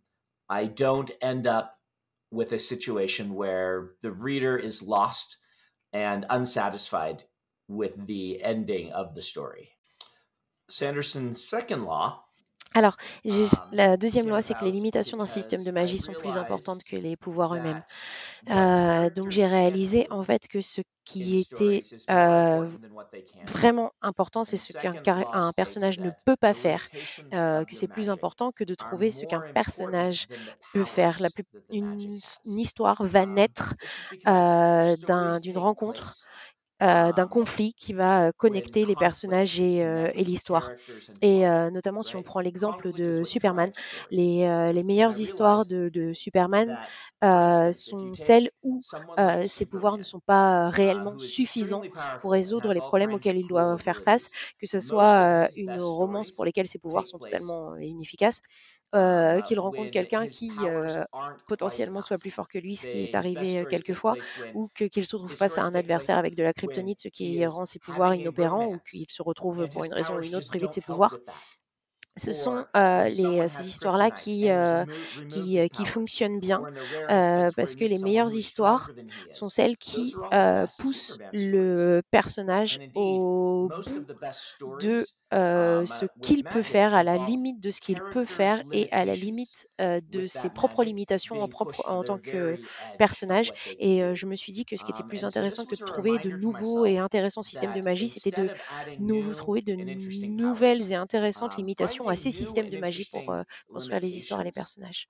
I 0.49 0.67
don't 0.67 1.11
end 1.21 1.47
up 1.47 1.77
with 2.29 2.51
a 2.51 2.59
situation 2.59 3.35
where 3.35 3.91
the 4.01 4.11
reader 4.11 4.57
is 4.57 4.81
lost 4.81 5.37
and 5.93 6.25
unsatisfied 6.29 7.23
with 7.69 8.07
the 8.07 8.43
ending 8.43 8.91
of 8.91 9.15
the 9.15 9.21
story. 9.21 9.69
Sanderson's 10.67 11.41
second 11.43 11.85
law 11.85 12.29
Alors, 12.75 12.97
la 13.71 13.97
deuxième 13.97 14.29
loi, 14.29 14.43
c'est 14.43 14.53
que 14.53 14.63
les 14.63 14.71
limitations 14.71 15.17
d'un 15.17 15.25
système 15.25 15.63
de 15.63 15.71
magie 15.71 15.97
sont 15.97 16.13
plus 16.13 16.37
importantes 16.37 16.83
que 16.83 16.95
les 16.95 17.17
pouvoirs 17.17 17.55
eux-mêmes. 17.55 17.81
Euh, 18.51 19.09
donc, 19.09 19.31
j'ai 19.31 19.47
réalisé 19.47 20.05
en 20.11 20.23
fait 20.23 20.47
que 20.47 20.61
ce 20.61 20.81
qui 21.03 21.39
était 21.39 21.83
euh, 22.11 22.67
vraiment 23.47 23.91
important, 24.03 24.43
c'est 24.43 24.57
ce 24.57 24.73
qu'un 24.73 25.51
personnage 25.53 25.99
ne 25.99 26.11
peut 26.25 26.35
pas 26.35 26.53
faire, 26.53 26.87
euh, 27.33 27.65
que 27.65 27.75
c'est 27.75 27.87
plus 27.87 28.11
important 28.11 28.51
que 28.51 28.63
de 28.63 28.75
trouver 28.75 29.09
ce 29.09 29.25
qu'un 29.25 29.41
personnage 29.53 30.27
peut 30.71 30.85
faire. 30.85 31.19
La 31.21 31.31
plus, 31.31 31.45
une, 31.71 32.19
une, 32.45 32.59
histoire 32.59 33.03
va 33.03 33.25
naître 33.25 33.73
d'une 34.25 35.57
rencontre 35.57 36.17
euh, 36.81 37.11
d'un 37.13 37.27
conflit 37.27 37.73
qui 37.73 37.93
va 37.93 38.31
connecter 38.33 38.85
les 38.85 38.95
personnages 38.95 39.59
et, 39.59 39.77
et 39.77 40.23
l'histoire. 40.23 40.71
Et 41.21 41.41
notamment 41.71 42.01
si 42.01 42.15
on 42.15 42.23
prend 42.23 42.39
l'exemple 42.39 42.93
de 42.93 43.23
Superman, 43.23 43.71
les, 44.11 44.71
les 44.73 44.83
meilleures 44.83 45.19
histoires 45.19 45.65
de, 45.65 45.89
de 45.89 46.13
Superman 46.13 46.77
sont 47.21 48.13
celles 48.15 48.49
où 48.63 48.83
ses 49.45 49.65
pouvoirs 49.65 49.97
ne 49.97 50.03
sont 50.03 50.19
pas 50.19 50.69
réellement 50.69 51.17
suffisants 51.17 51.85
pour 52.19 52.31
résoudre 52.31 52.73
les 52.73 52.81
problèmes 52.81 53.13
auxquels 53.13 53.37
il 53.37 53.47
doit 53.47 53.77
faire 53.77 54.01
face, 54.01 54.29
que 54.59 54.67
ce 54.67 54.79
soit 54.79 55.47
une 55.55 55.79
romance 55.81 56.31
pour 56.31 56.45
lesquelles 56.45 56.67
ses 56.67 56.79
pouvoirs 56.79 57.07
sont 57.07 57.19
totalement 57.19 57.75
inefficaces, 57.77 58.41
euh, 58.95 59.41
qu'il 59.41 59.59
rencontre 59.59 59.91
quelqu'un 59.91 60.27
qui 60.27 60.51
euh, 60.63 61.03
potentiellement 61.47 62.01
soit 62.01 62.17
plus 62.17 62.31
fort 62.31 62.47
que 62.47 62.57
lui, 62.57 62.75
ce 62.75 62.87
qui 62.87 63.03
est 63.03 63.13
arrivé 63.13 63.63
quelquefois, 63.69 64.15
ou 64.55 64.67
qu'il 64.69 65.05
se 65.05 65.15
retrouve 65.15 65.35
face 65.35 65.59
à 65.59 65.63
un 65.63 65.75
adversaire 65.75 66.17
avec 66.17 66.35
de 66.35 66.41
la 66.41 66.53
kryptonite, 66.53 67.01
ce 67.01 67.07
qui 67.07 67.45
rend 67.45 67.65
ses 67.65 67.77
pouvoirs 67.77 68.15
inopérants, 68.15 68.65
ou 68.65 68.79
qu'il 68.79 69.05
se 69.09 69.21
retrouve 69.21 69.67
pour 69.69 69.85
une 69.85 69.93
raison 69.93 70.15
ou 70.17 70.21
une 70.23 70.35
autre 70.35 70.47
privé 70.47 70.67
de 70.67 70.71
ses 70.71 70.81
pouvoirs. 70.81 71.17
ce 72.17 72.31
sont 72.31 72.65
euh, 72.75 73.03
les, 73.09 73.47
ces 73.47 73.67
histoires-là 73.67 74.11
qui, 74.11 74.49
euh, 74.49 74.85
qui, 75.29 75.69
qui, 75.69 75.85
fonctionnent 75.85 76.39
bien 76.39 76.63
euh, 77.09 77.49
parce 77.55 77.75
que 77.75 77.85
les 77.85 77.99
meilleures 77.99 78.35
histoires 78.35 78.89
sont 79.29 79.49
celles 79.49 79.77
qui 79.77 80.15
poussent 80.79 81.17
le 81.31 82.01
personnage 82.11 82.79
au 82.95 83.69
bout 83.69 84.77
de 84.81 85.05
euh, 85.33 85.85
ce 85.85 86.05
qu'il 86.21 86.43
peut 86.43 86.63
faire, 86.63 86.93
à 86.93 87.03
la 87.03 87.17
limite 87.17 87.59
de 87.59 87.71
ce 87.71 87.81
qu'il 87.81 88.01
peut 88.11 88.25
faire 88.25 88.63
et 88.71 88.91
à 88.91 89.05
la 89.05 89.15
limite 89.15 89.69
euh, 89.79 90.01
de 90.11 90.25
ses 90.25 90.49
propres 90.49 90.83
limitations 90.83 91.41
en, 91.41 91.47
propre, 91.47 91.87
en 91.87 92.03
tant 92.03 92.17
que 92.17 92.59
personnage. 92.97 93.51
Et 93.79 94.03
euh, 94.03 94.15
je 94.15 94.25
me 94.25 94.35
suis 94.35 94.51
dit 94.51 94.65
que 94.65 94.75
ce 94.77 94.83
qui 94.83 94.91
était 94.91 95.03
plus 95.03 95.25
intéressant 95.25 95.65
que 95.65 95.75
de 95.75 95.85
trouver 95.85 96.17
de 96.19 96.31
nouveaux 96.31 96.85
et 96.85 96.97
intéressants 96.97 97.43
systèmes 97.43 97.73
de 97.73 97.81
magie, 97.81 98.09
c'était 98.09 98.31
de 98.31 98.49
nous 98.99 99.33
trouver 99.33 99.61
de 99.61 99.75
nouvelles 100.27 100.91
et 100.91 100.95
intéressantes 100.95 101.57
limitations 101.57 102.07
à 102.07 102.15
ces 102.15 102.31
systèmes 102.31 102.67
de 102.67 102.77
magie 102.77 103.07
pour 103.11 103.35
construire 103.71 103.99
les 103.99 104.17
histoires 104.17 104.41
et 104.41 104.45
les 104.45 104.51
personnages. 104.51 105.07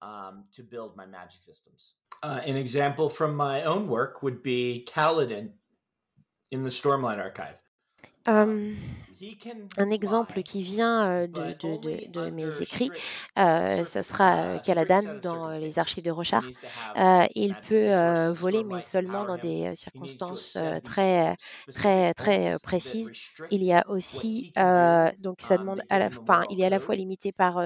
Um, 0.00 0.44
to 0.54 0.62
build 0.62 0.96
my 0.96 1.06
magic 1.06 1.42
systems. 1.42 1.94
Uh, 2.22 2.40
an 2.46 2.54
example 2.54 3.08
from 3.08 3.34
my 3.34 3.64
own 3.64 3.88
work 3.88 4.22
would 4.22 4.44
be 4.44 4.86
Kaladin 4.86 5.50
in 6.50 6.64
the 6.64 6.70
Stormlight 6.70 7.18
Archive. 7.18 7.60
Um, 8.26 8.78
un 9.78 9.90
exemple 9.90 10.42
qui 10.42 10.62
vient 10.62 11.26
de, 11.26 11.54
de, 11.58 11.76
de, 11.76 12.10
de 12.10 12.30
mes 12.30 12.62
écrits, 12.62 12.90
euh, 13.38 13.84
ce 13.84 14.02
sera 14.02 14.58
Caladan 14.60 15.02
dans 15.22 15.50
les 15.50 15.78
archives 15.78 16.04
de 16.04 16.10
Rochard. 16.10 16.44
Euh, 16.96 17.24
il 17.34 17.54
peut 17.56 18.28
voler, 18.32 18.64
mais 18.64 18.80
seulement 18.80 19.24
dans 19.24 19.36
des 19.38 19.74
circonstances 19.74 20.56
très, 20.82 21.34
très, 21.74 22.14
très 22.14 22.56
précises. 22.62 23.10
Il 23.50 23.62
y 23.64 23.72
a 23.72 23.82
aussi, 23.88 24.52
donc 25.18 25.40
ça 25.40 25.58
demande, 25.58 25.80
à 25.88 25.98
la, 25.98 26.06
enfin, 26.06 26.42
il 26.50 26.60
est 26.60 26.66
à 26.66 26.70
la 26.70 26.80
fois 26.80 26.94
limité 26.94 27.32
par 27.32 27.60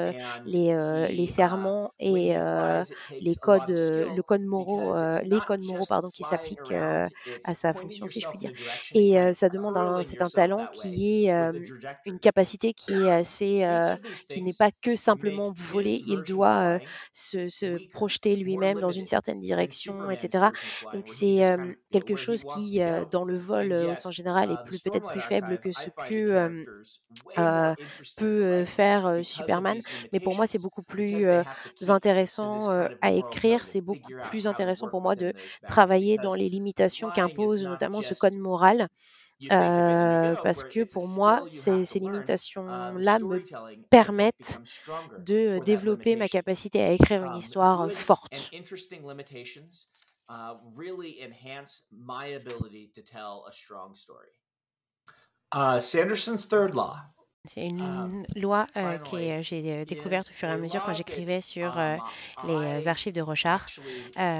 les, 0.45 1.07
les 1.11 1.27
sermons 1.27 1.91
et 1.99 2.35
les 3.21 3.37
codes, 3.37 3.71
le 3.71 4.21
code 4.23 4.43
moraux, 4.43 4.95
les 5.25 5.41
codes 5.41 5.63
moraux, 5.65 5.87
pardon, 5.87 6.11
qui 6.11 6.23
s'appliquent 6.23 6.73
à 7.45 7.55
sa 7.55 7.73
fonction, 7.75 8.07
si 8.07 8.21
je 8.21 8.29
puis 8.29 8.39
dire. 8.39 8.53
Et 8.95 9.33
ça 9.33 9.49
demande, 9.49 9.79
c'est 10.05 10.23
un 10.23 10.29
talent 10.31 10.67
qui 10.73 11.27
est 11.27 11.42
une 12.07 12.19
capacité 12.19 12.73
qui 12.73 12.93
est 12.93 13.11
assez, 13.11 13.67
qui 14.29 14.43
n'est 14.43 14.53
pas 14.53 14.71
que 14.71 14.97
simplement 14.97 15.53
voler, 15.55 16.03
il 16.07 16.23
doit 16.23 16.79
se, 17.13 17.89
projeter 17.91 18.37
lui-même 18.37 18.81
dans 18.81 18.91
une 18.91 19.07
certaine 19.07 19.41
direction, 19.41 20.11
etc. 20.11 20.47
Donc 20.93 21.05
c'est 21.07 21.57
quelque 21.91 22.17
chose 22.17 22.45
qui, 22.45 22.81
dans 23.11 23.25
le 23.25 23.37
vol 23.37 23.73
au 23.73 23.95
sens 23.95 24.15
général, 24.15 24.51
est 24.51 24.65
plus 24.65 24.83
peut-être 24.83 25.09
plus 25.09 25.21
faible 25.21 25.59
que 25.59 25.73
ce 25.73 25.89
que 26.09 26.65
peut 28.17 28.65
faire 28.65 29.19
Superman. 29.23 29.79
Mais 30.13 30.21
pour 30.21 30.35
moi, 30.37 30.47
c'est 30.47 30.59
beaucoup 30.59 30.83
plus 30.83 31.27
intéressant 31.89 32.71
à 33.01 33.13
écrire. 33.13 33.65
C'est 33.65 33.81
beaucoup 33.81 34.13
plus 34.31 34.47
intéressant 34.47 34.89
pour 34.89 35.01
moi 35.01 35.17
de 35.17 35.33
travailler 35.67 36.17
dans 36.19 36.35
les 36.35 36.49
limitations 36.49 37.11
qu'impose 37.11 37.65
notamment 37.65 38.03
ce 38.03 38.15
code 38.15 38.35
moral. 38.35 38.89
Euh, 39.51 40.37
parce 40.43 40.65
que 40.65 40.85
pour 40.85 41.09
moi, 41.09 41.43
ces, 41.47 41.85
ces 41.85 41.99
limitations-là 41.99 43.19
me 43.19 43.43
permettent 43.91 44.61
de 45.19 45.59
développer 45.65 46.17
ma 46.17 46.29
capacité 46.29 46.83
à 46.83 46.91
écrire 46.93 47.25
une 47.25 47.37
histoire 47.37 47.91
forte. 47.91 48.51
Uh, 55.55 55.79
Sanderson's 55.79 56.47
third 56.47 56.75
law 56.75 56.97
c'est 57.45 57.67
une 57.67 58.25
loi 58.37 58.69
euh, 58.77 58.99
que 58.99 59.17
euh, 59.17 59.43
j'ai 59.43 59.65
euh, 59.67 59.85
découverte 59.85 60.29
au 60.31 60.33
fur 60.33 60.49
et 60.49 60.53
à 60.53 60.57
mesure 60.57 60.85
quand 60.85 60.95
j'écrivais 60.95 61.41
sur 61.41 61.77
les 62.47 62.87
archives 62.87 63.13
de 63.13 63.21
Rochard. 63.21 63.67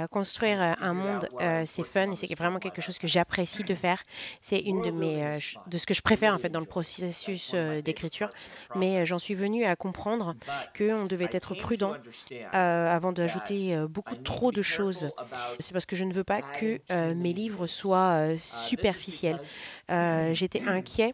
construire 0.09 0.61
un 0.61 0.93
monde, 0.93 1.27
c'est 1.65 1.85
fun 1.85 2.11
et 2.11 2.15
c'est 2.15 2.33
vraiment 2.35 2.59
quelque 2.59 2.81
chose 2.81 2.97
que 2.97 3.07
j'apprécie 3.07 3.63
de 3.63 3.75
faire. 3.75 4.01
C'est 4.41 4.59
une 4.59 4.81
de 4.81 4.91
mes, 4.91 5.39
de 5.67 5.77
ce 5.77 5.85
que 5.85 5.93
je 5.93 6.01
préfère 6.01 6.33
en 6.33 6.37
fait 6.39 6.49
dans 6.49 6.59
le 6.59 6.65
processus 6.65 7.53
d'écriture. 7.83 8.29
Mais 8.75 9.05
j'en 9.05 9.19
suis 9.19 9.35
venue 9.35 9.65
à 9.65 9.75
comprendre 9.75 10.35
qu'on 10.77 11.05
devait 11.05 11.29
être 11.31 11.55
prudent 11.55 11.93
avant 12.51 13.11
d'ajouter 13.11 13.75
beaucoup 13.89 14.15
trop 14.15 14.51
de 14.51 14.61
choses. 14.61 15.09
C'est 15.59 15.73
parce 15.73 15.85
que 15.85 15.95
je 15.95 16.05
ne 16.05 16.13
veux 16.13 16.23
pas 16.23 16.41
que 16.41 16.79
mes 17.13 17.33
livres 17.33 17.67
soient 17.67 18.37
superficiels. 18.37 19.41
J'étais 19.89 20.61
inquiet 20.67 21.13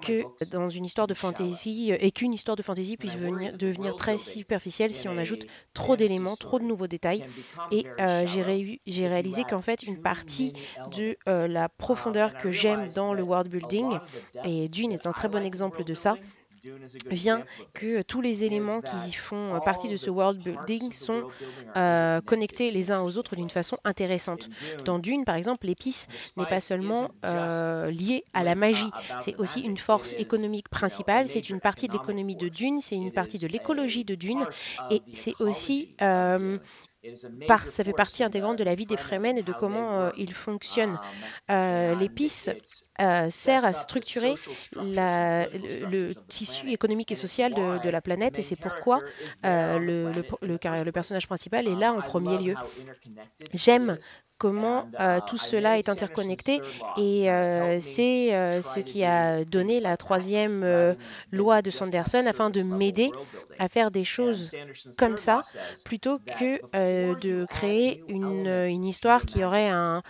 que 0.00 0.22
dans 0.50 0.70
une 0.70 0.84
histoire 0.84 1.06
de 1.06 1.14
fantasy 1.26 1.92
euh, 1.92 1.96
et 2.00 2.10
qu'une 2.10 2.32
histoire 2.32 2.56
de 2.56 2.62
fantasy 2.62 2.96
puisse 2.96 3.16
venir, 3.16 3.56
devenir 3.56 3.96
très 3.96 4.18
superficielle 4.18 4.92
si 4.92 5.08
on 5.08 5.16
ajoute 5.18 5.46
trop 5.74 5.96
d'éléments, 5.96 6.36
trop 6.36 6.58
de 6.58 6.64
nouveaux 6.64 6.86
détails. 6.86 7.24
Et 7.70 7.86
euh, 8.00 8.26
j'ai 8.26 9.08
réalisé 9.08 9.44
qu'en 9.44 9.62
fait, 9.62 9.82
une 9.82 9.98
partie 9.98 10.52
de 10.92 11.16
euh, 11.28 11.46
la 11.48 11.68
profondeur 11.68 12.36
que 12.36 12.50
j'aime 12.50 12.88
dans 12.94 13.12
le 13.14 13.22
world 13.22 13.50
building, 13.50 13.98
et 14.44 14.68
Dune 14.68 14.92
est 14.92 15.06
un 15.06 15.12
très 15.12 15.28
bon 15.28 15.44
exemple 15.44 15.84
de 15.84 15.94
ça, 15.94 16.16
vient 17.10 17.44
que 17.74 18.02
tous 18.02 18.20
les 18.20 18.44
éléments 18.44 18.80
qui 18.80 19.12
font 19.12 19.60
partie 19.64 19.88
de 19.88 19.96
ce 19.96 20.10
world 20.10 20.40
building 20.42 20.92
sont 20.92 21.24
euh, 21.76 22.20
connectés 22.20 22.70
les 22.70 22.92
uns 22.92 23.02
aux 23.02 23.18
autres 23.18 23.36
d'une 23.36 23.50
façon 23.50 23.78
intéressante. 23.84 24.48
Dans 24.84 24.98
Dune, 24.98 25.24
par 25.24 25.34
exemple, 25.34 25.66
l'épice 25.66 26.06
n'est 26.36 26.46
pas 26.46 26.60
seulement 26.60 27.10
euh, 27.24 27.90
liée 27.90 28.24
à 28.32 28.44
la 28.44 28.54
magie, 28.54 28.90
c'est 29.20 29.36
aussi 29.36 29.60
une 29.60 29.76
force 29.76 30.14
économique 30.18 30.68
principale, 30.68 31.28
c'est 31.28 31.50
une 31.50 31.60
partie 31.60 31.88
de 31.88 31.92
l'économie 31.92 32.36
de 32.36 32.48
Dune, 32.48 32.80
c'est 32.80 32.96
une 32.96 33.12
partie 33.12 33.38
de 33.38 33.46
l'écologie 33.46 34.04
de 34.04 34.14
Dune, 34.14 34.46
et 34.90 35.02
c'est 35.12 35.34
aussi 35.40 35.94
euh, 36.00 36.58
ça 37.14 37.84
fait 37.84 37.92
partie 37.92 38.24
intégrante 38.24 38.58
de 38.58 38.64
la 38.64 38.74
vie 38.74 38.86
des 38.86 38.96
Fremen 38.96 39.38
et 39.38 39.42
de 39.42 39.52
comment 39.52 40.00
euh, 40.00 40.10
ils 40.16 40.32
fonctionnent. 40.32 40.98
Euh, 41.50 41.94
L'épice 41.94 42.50
euh, 43.00 43.28
sert 43.30 43.64
à 43.64 43.72
structurer 43.72 44.34
le, 44.74 46.12
tissu 46.28 46.70
économique 46.70 47.12
et 47.12 47.14
social 47.14 47.52
de, 47.54 47.88
la 47.88 48.00
planète 48.00 48.38
et 48.38 48.42
c'est 48.42 48.56
pourquoi 48.56 49.00
le, 49.42 50.10
le, 50.42 50.90
personnage 50.92 51.26
principal 51.26 51.66
est 51.66 51.74
là 51.74 51.92
en 51.92 52.00
premier 52.00 52.38
lieu. 52.38 52.54
J'aime 53.54 53.98
comment 54.38 54.88
tout 55.26 55.38
cela 55.38 55.78
est 55.78 55.88
interconnecté. 55.88 56.60
Et 56.96 57.26
c'est 57.80 58.60
ce 58.62 58.80
qui 58.80 59.04
a 59.04 59.44
donné 59.44 59.80
la 59.80 59.96
troisième 59.96 60.96
loi 61.32 61.62
de 61.62 61.70
Sanderson 61.70 62.24
afin 62.26 62.50
de 62.50 62.62
m'aider 62.62 63.10
à 63.58 63.68
faire 63.68 63.90
des 63.90 64.04
choses 64.04 64.52
comme 64.98 65.16
ça 65.16 65.42
plutôt 65.84 66.18
que 66.18 66.60
de 67.14 67.46
créer 67.46 68.02
une, 68.08 68.46
une, 68.46 68.84
histoire 68.84 69.24
qui 69.24 69.44
aurait 69.44 69.68
un, 69.68 70.02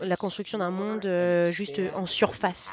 la 0.00 0.16
construction 0.16 0.58
d'un 0.58 0.70
monde 0.70 1.08
juste 1.50 1.80
en 1.94 2.06
surface. 2.06 2.72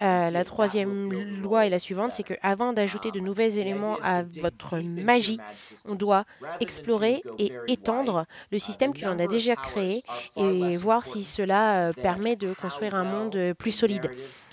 Euh, 0.00 0.30
la 0.30 0.44
troisième 0.44 1.12
loi 1.42 1.66
est 1.66 1.70
la 1.70 1.80
suivante, 1.80 2.12
c'est 2.12 2.22
qu'avant 2.22 2.72
d'ajouter 2.72 3.10
de 3.10 3.18
nouveaux 3.18 3.42
éléments 3.42 3.98
à 4.02 4.22
votre 4.22 4.78
magie, 4.78 5.38
on 5.86 5.96
doit 5.96 6.24
explorer 6.60 7.22
et 7.38 7.52
étendre 7.66 8.26
le 8.52 8.58
système 8.58 8.92
que 8.92 9.04
l'on 9.04 9.18
a 9.18 9.26
déjà 9.26 9.56
créé 9.56 10.04
et 10.36 10.76
voir 10.76 11.06
si 11.06 11.24
cela 11.24 11.88
euh, 11.88 11.92
permet 11.92 12.36
de 12.36 12.54
construire 12.54 12.94
un 12.94 13.04
monde 13.04 13.54
plus 13.58 13.72
solide. 13.72 14.10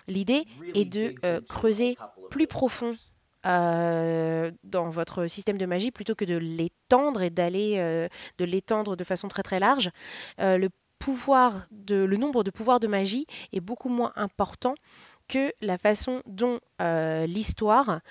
L'idée 0.07 0.45
est 0.73 0.85
de 0.85 1.15
euh, 1.23 1.41
creuser 1.47 1.97
plus 2.29 2.47
profond 2.47 2.95
dans 3.43 4.89
votre 4.89 5.27
système 5.27 5.59
de 5.59 5.67
magie 5.67 5.91
plutôt 5.91 6.15
que 6.15 6.25
de 6.25 6.35
l'étendre 6.35 7.21
et 7.21 7.29
d'aller 7.29 7.77
de 8.39 8.43
l'étendre 8.43 8.95
de 8.95 9.03
façon 9.03 9.27
très 9.27 9.43
très 9.43 9.59
large. 9.59 9.91
le 10.39 10.69
pouvoir 10.97 11.67
de 11.69 11.95
le 11.95 12.17
nombre 12.17 12.43
de 12.43 12.49
pouvoirs 12.49 12.79
de 12.79 12.87
magie 12.87 13.27
est 13.53 13.59
beaucoup 13.59 13.89
moins 13.89 14.11
important 14.15 14.73
que 15.27 15.53
la 15.61 15.77
façon 15.77 16.21
dont 16.25 16.59
euh, 16.81 17.25
l'histoire 17.25 18.01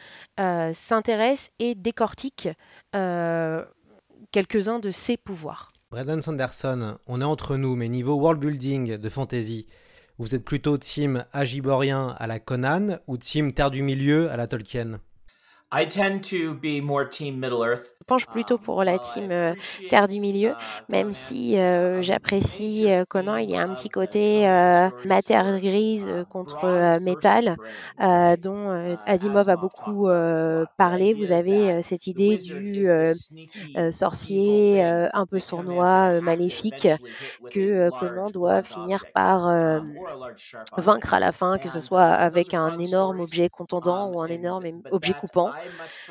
euh, 0.40 0.72
s'intéresse 0.72 1.50
et 1.59 1.74
décortique 1.74 2.48
euh, 2.94 3.64
quelques-uns 4.33 4.79
de 4.79 4.90
ses 4.90 5.16
pouvoirs. 5.16 5.70
Brandon 5.95 6.21
Sanderson, 6.21 6.99
on 7.07 7.21
est 7.21 7.25
entre 7.25 7.57
nous, 7.57 7.77
mais 7.77 7.89
niveau 7.89 8.17
world 8.17 8.41
building 8.41 8.97
de 8.97 9.09
fantasy, 9.09 9.69
vous 10.19 10.35
êtes 10.35 10.45
plutôt 10.45 10.77
team 10.77 11.25
agiborien 11.33 12.17
à 12.19 12.27
la 12.27 12.41
Conan 12.41 12.99
ou 13.07 13.17
team 13.17 13.53
Terre 13.53 13.71
du 13.71 13.85
Milieu 13.85 14.29
à 14.29 14.37
la 14.37 14.49
Tolkien? 14.49 14.99
I 15.77 15.87
tend 15.87 16.23
to 16.31 16.55
be 16.55 16.81
more 16.81 17.05
team 17.05 17.41
Middle 17.41 17.65
Earth. 17.65 17.89
Penche 18.07 18.27
plutôt 18.27 18.59
pour 18.59 18.85
la 18.85 18.99
team 18.99 19.31
euh, 19.31 19.55
Terre 19.89 20.09
du 20.09 20.21
Milieu, 20.21 20.55
même 20.89 21.13
si 21.13 21.59
euh, 21.59 22.03
j'apprécie 22.03 22.91
euh, 22.91 23.05
Conan, 23.09 23.37
il 23.37 23.51
y 23.51 23.57
a 23.57 23.63
un 23.63 23.73
petit 23.73 23.89
côté 23.89 24.47
matière 25.05 25.59
grise 25.61 26.13
contre 26.29 26.99
métal, 27.01 27.57
dont 27.99 28.97
Adimov 29.07 29.49
a 29.49 29.57
beaucoup 29.57 30.07
parlé. 30.77 31.15
Vous 31.15 31.33
avez 31.33 31.83
cette 31.83 32.07
idée 32.07 32.37
du 32.39 32.87
sorcier 33.91 34.83
un 34.83 35.27
peu 35.27 35.39
sournois, 35.41 36.21
maléfique, 36.21 36.89
que 37.51 37.91
Conan 37.91 38.31
doit 38.31 38.63
finir 38.63 39.07
par 39.13 39.49
vaincre 40.77 41.15
à 41.15 41.21
la 41.21 41.33
fin, 41.33 41.59
que 41.59 41.69
ce 41.69 41.81
soit 41.81 42.03
avec 42.05 42.55
un 42.55 42.79
énorme 42.79 43.21
objet 43.21 43.49
contondant 43.49 44.09
ou 44.11 44.21
un 44.21 44.29
énorme 44.29 44.65
objet 44.91 45.15
coupant. 45.15 45.55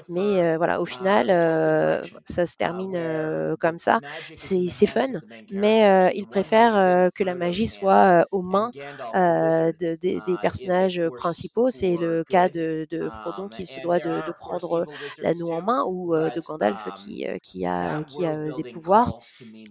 Mais 0.10 0.58
voilà, 0.58 0.82
au 0.82 0.86
final, 0.86 1.30
euh, 1.30 2.02
ça 2.26 2.46
se 2.46 2.58
termine 2.58 2.96
euh, 2.96 3.56
comme 3.60 3.80
ça. 3.80 4.00
C'est 4.34 4.86
fun, 4.86 5.22
mais 5.52 5.86
euh, 5.86 6.10
il 6.14 6.28
préfère 6.28 7.10
que 7.14 7.24
la 7.24 7.36
magie 7.36 7.68
soit 7.68 8.26
aux 8.32 8.42
mains 8.42 8.72
des 9.14 10.38
personnages 10.42 11.02
principaux. 11.18 11.70
C'est 11.70 11.96
le 11.98 12.24
cas 12.24 12.50
de, 12.50 12.88
Frodon 13.22 13.50
qui 13.50 13.66
se 13.66 13.80
doit 13.82 14.00
de, 14.00 14.22
prendre 14.40 14.86
l'anneau 15.20 15.52
en 15.52 15.62
main 15.62 15.84
ou 15.88 16.16
de 16.16 16.40
Gandalf 16.40 16.88
qui, 16.96 17.26
qui, 17.42 17.66
a, 17.66 18.04
qui 18.04 18.26
a 18.26 18.52
des 18.52 18.64
pouvoirs. 18.64 19.18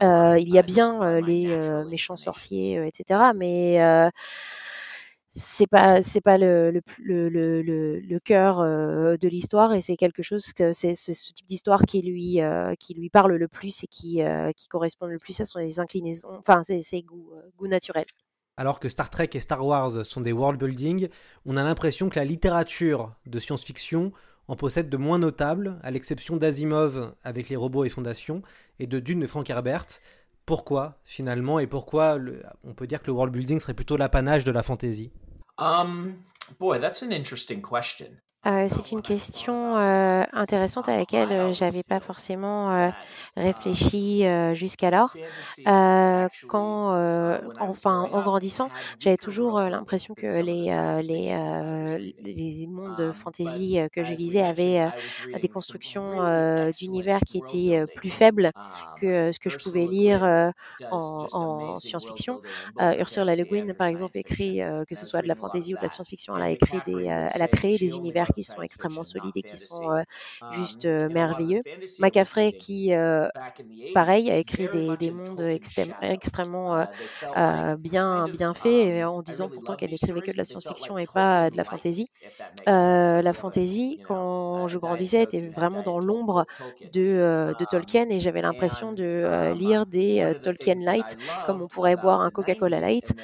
il 0.01 0.49
y 0.49 0.59
a 0.59 0.63
bien 0.63 1.21
les 1.21 1.47
méchants 1.89 2.17
sorciers, 2.17 2.87
etc. 2.87 3.33
Mais 3.35 3.79
c'est 5.35 5.67
pas 5.67 6.03
c'est 6.03 6.21
pas 6.21 6.37
le 6.37 6.71
le, 6.71 7.29
le, 7.31 7.63
le, 7.63 8.01
le 8.01 8.21
cœur 8.21 8.61
euh, 8.61 9.17
de 9.17 9.29
l'histoire 9.29 9.73
et 9.73 9.81
c'est 9.81 9.97
quelque 9.97 10.23
chose 10.23 10.53
c'est 10.73 10.95
ce 10.95 11.33
type 11.33 11.47
d'histoire 11.47 11.83
qui 11.83 12.03
lui 12.03 12.43
euh, 12.43 12.75
qui 12.79 12.93
lui 12.93 13.09
parle 13.09 13.33
le 13.33 13.49
plus 13.49 13.83
et 13.83 13.87
qui 13.87 14.23
euh, 14.23 14.53
qui 14.53 14.69
correspond 14.69 15.07
le 15.07 15.19
plus 15.19 15.41
à 15.41 15.47
son 15.47 15.59
inclinaisons 15.79 16.29
enfin 16.39 16.63
ses, 16.63 16.83
ses 16.83 17.03
goûts, 17.03 17.33
goûts 17.57 17.67
naturels. 17.67 18.07
Alors 18.59 18.79
que 18.79 18.91
Star 18.91 19.09
Trek 19.09 19.31
et 19.33 19.41
Star 19.41 19.65
Wars 19.65 20.05
sont 20.05 20.21
des 20.21 20.33
world 20.33 20.63
building, 20.63 21.09
on 21.47 21.57
a 21.57 21.65
l'impression 21.65 22.11
que 22.11 22.19
la 22.19 22.27
littérature 22.27 23.15
de 23.25 23.39
science-fiction 23.39 24.13
en 24.49 24.57
possède 24.57 24.91
de 24.91 24.97
moins 24.99 25.19
notables, 25.19 25.79
à 25.83 25.91
l'exception 25.91 26.37
d'Asimov 26.37 27.15
avec 27.25 27.49
les 27.49 27.57
robots 27.57 27.85
et 27.85 27.89
fondations 27.89 28.43
et 28.79 28.87
de 28.87 28.99
Dune 28.99 29.21
de 29.21 29.27
Frank 29.27 29.49
Herbert 29.49 29.87
pourquoi 30.47 30.99
finalement 31.05 31.59
et 31.59 31.67
pourquoi 31.67 32.19
on 32.65 32.75
peut 32.75 32.87
dire 32.87 33.01
que 33.03 33.07
le 33.07 33.13
world 33.13 33.33
building 33.33 33.61
serait 33.61 33.75
plutôt 33.75 33.97
l'apanage 33.97 34.45
de 34.45 34.53
la 34.53 34.63
fantasy? 34.63 35.13
Um, 35.59 36.15
Boy, 36.59 36.81
that's 36.81 37.03
an 37.03 37.13
interesting 37.13 37.63
question. 37.63 38.21
Euh, 38.45 38.67
c'est 38.69 38.91
une 38.91 39.03
question 39.03 39.77
euh, 39.77 40.25
intéressante 40.33 40.89
à 40.89 40.97
laquelle 40.97 41.31
euh, 41.31 41.53
j'avais 41.53 41.85
pas 41.85 42.01
forcément 42.01 42.93
réfléchi 43.37 44.25
jusqu'alors. 44.55 45.15
quand, 45.65 46.93
enfin, 47.61 48.09
en 48.13 48.23
grandissant, 48.23 48.71
j'avais 48.99 49.17
toujours 49.17 49.61
l'impression 49.61 50.15
que 50.15 50.27
les 50.27 50.75
les 51.03 52.13
les 52.23 52.67
mondes 52.67 52.97
de 52.97 53.13
fantasy 53.13 53.79
que 53.93 54.05
je 54.05 54.15
lisais 54.15 54.43
avaient 54.43 54.87
des 55.41 55.49
constructions 55.49 56.71
d'univers 56.71 57.21
qui 57.21 57.39
étaient 57.39 57.85
plus 57.95 58.11
faibles 58.11 58.53
que 59.01 59.33
ce 59.33 59.39
que 59.39 59.51
je 59.51 59.59
pouvais 59.59 59.87
lire 59.87 60.25
en, 60.91 61.27
en 61.33 61.79
science-fiction. 61.79 62.41
Ursula 62.81 63.37
Le 63.37 63.45
Guin, 63.45 63.75
par 63.75 63.87
exemple, 63.87 64.19
écrit 64.19 64.61
que 64.89 64.95
ce 64.95 65.07
soit 65.07 65.23
de 65.23 65.29
la 65.29 65.35
fantasy 65.35 65.75
ou 65.75 65.77
de 65.77 65.83
la 65.83 65.89
science-fiction, 65.89 66.37
elle 66.37 66.43
a 66.43 66.51
écrit 66.51 66.81
des, 66.87 67.05
elle 67.05 67.43
a 67.43 67.49
créé 67.49 67.79
des 67.79 67.97
univers 67.97 68.32
qui 68.35 68.45
sont 68.45 68.63
extrêmement 68.63 69.05
solides 69.05 69.37
et 69.37 69.43
qui 69.43 69.57
sont 69.57 69.91
euh, 69.93 70.03
juste 70.53 70.87
euh, 70.87 71.09
merveilleux. 71.09 71.63
Macafrey 71.99 72.53
qui, 72.53 72.95
euh, 72.95 73.29
pareil, 73.95 74.31
a 74.31 74.37
écrit 74.37 74.69
des, 74.73 74.97
des 74.97 75.11
mondes 75.11 75.41
extrêmement 75.41 76.87
bien, 77.79 78.29
bien 78.29 78.55
faits 78.55 79.05
en 79.05 79.23
disant 79.23 79.49
pourtant 79.49 79.75
qu'elle 79.75 79.93
écrivait 79.93 80.21
que 80.21 80.31
de 80.31 80.37
la 80.37 80.45
science-fiction 80.45 80.99
et 80.99 81.07
pas 81.07 81.51
de 81.51 81.57
la 81.57 81.65
fantasy. 81.65 82.09
la 82.67 83.33
fantasy, 83.33 84.01
quand 84.07 84.69
je 84.69 84.79
grandissais, 84.79 85.23
était 85.23 85.49
vraiment 85.49 85.83
dans 85.83 85.99
l'ombre 85.99 86.47
de, 86.93 87.55
de, 87.59 87.65
Tolkien 87.65 88.09
et 88.11 88.21
j'avais 88.21 88.43
l'impression 88.43 88.93
de 88.93 89.53
lire 89.55 89.87
des 89.87 90.35
Tolkien 90.43 90.75
Light 90.75 91.17
comme 91.47 91.63
on 91.63 91.69
pourrait 91.69 91.97
boire 91.97 92.21
un 92.21 92.31
Coca-Cola 92.31 92.81
Light. 92.81 93.15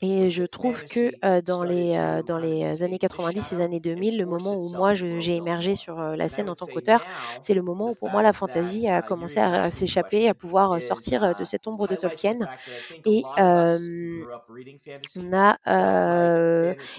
et 0.00 0.30
je 0.30 0.44
trouve 0.44 0.84
que 0.84 1.40
dans, 1.40 1.64
les, 1.64 2.22
dans 2.26 2.38
les 2.38 2.82
années 2.82 2.98
90 2.98 3.31
ces 3.40 3.60
années 3.60 3.80
2000, 3.80 4.18
le 4.18 4.26
moment 4.26 4.54
où 4.54 4.70
moi 4.70 4.94
j'ai 4.94 5.36
émergé 5.36 5.74
sur 5.74 5.96
la 5.96 6.28
scène 6.28 6.48
en 6.50 6.54
tant 6.54 6.66
qu'auteur, 6.66 7.04
c'est 7.40 7.54
le 7.54 7.62
moment 7.62 7.90
où 7.90 7.94
pour 7.94 8.10
moi 8.10 8.22
la 8.22 8.32
fantaisie 8.32 8.88
a 8.88 9.02
commencé 9.02 9.40
à, 9.40 9.70
s'échapper, 9.70 10.28
à 10.28 10.34
pouvoir 10.34 10.80
sortir 10.82 11.34
de 11.34 11.44
cette 11.44 11.66
ombre 11.66 11.88
de 11.88 11.96
Tolkien. 11.96 12.38
Et 13.06 13.22
on 13.36 15.32
a 15.32 15.56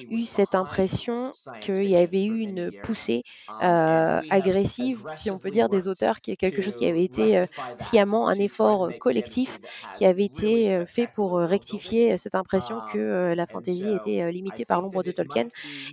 eu 0.10 0.24
cette 0.26 0.56
impression 0.56 1.32
qu'il 1.62 1.86
y 1.86 1.96
avait 1.96 2.26
eu 2.26 2.40
une 2.40 2.72
poussée 2.84 3.24
agressive, 3.60 5.06
si 5.14 5.30
on 5.32 5.38
peut 5.38 5.52
dire, 5.52 5.70
des 5.70 5.88
auteurs, 5.88 6.22
qui 6.22 6.32
est 6.32 6.36
quelque 6.36 6.62
chose 6.62 6.76
qui 6.76 6.86
avait 6.86 7.04
été 7.04 7.46
sciemment 7.78 8.28
un 8.28 8.36
effort 8.36 8.90
collectif 9.00 9.60
qui 9.96 10.06
avait 10.06 10.26
été 10.26 10.84
fait 10.88 11.08
pour 11.16 11.38
rectifier 11.40 12.18
cette 12.18 12.36
impression 12.36 12.82
que 12.92 13.34
la 13.36 13.46
fantaisie 13.46 13.92
était 13.92 14.32
limitée 14.32 14.66
par 14.66 14.82
l'ombre 14.82 15.04
de 15.04 15.12
Tolkien. 15.12 15.48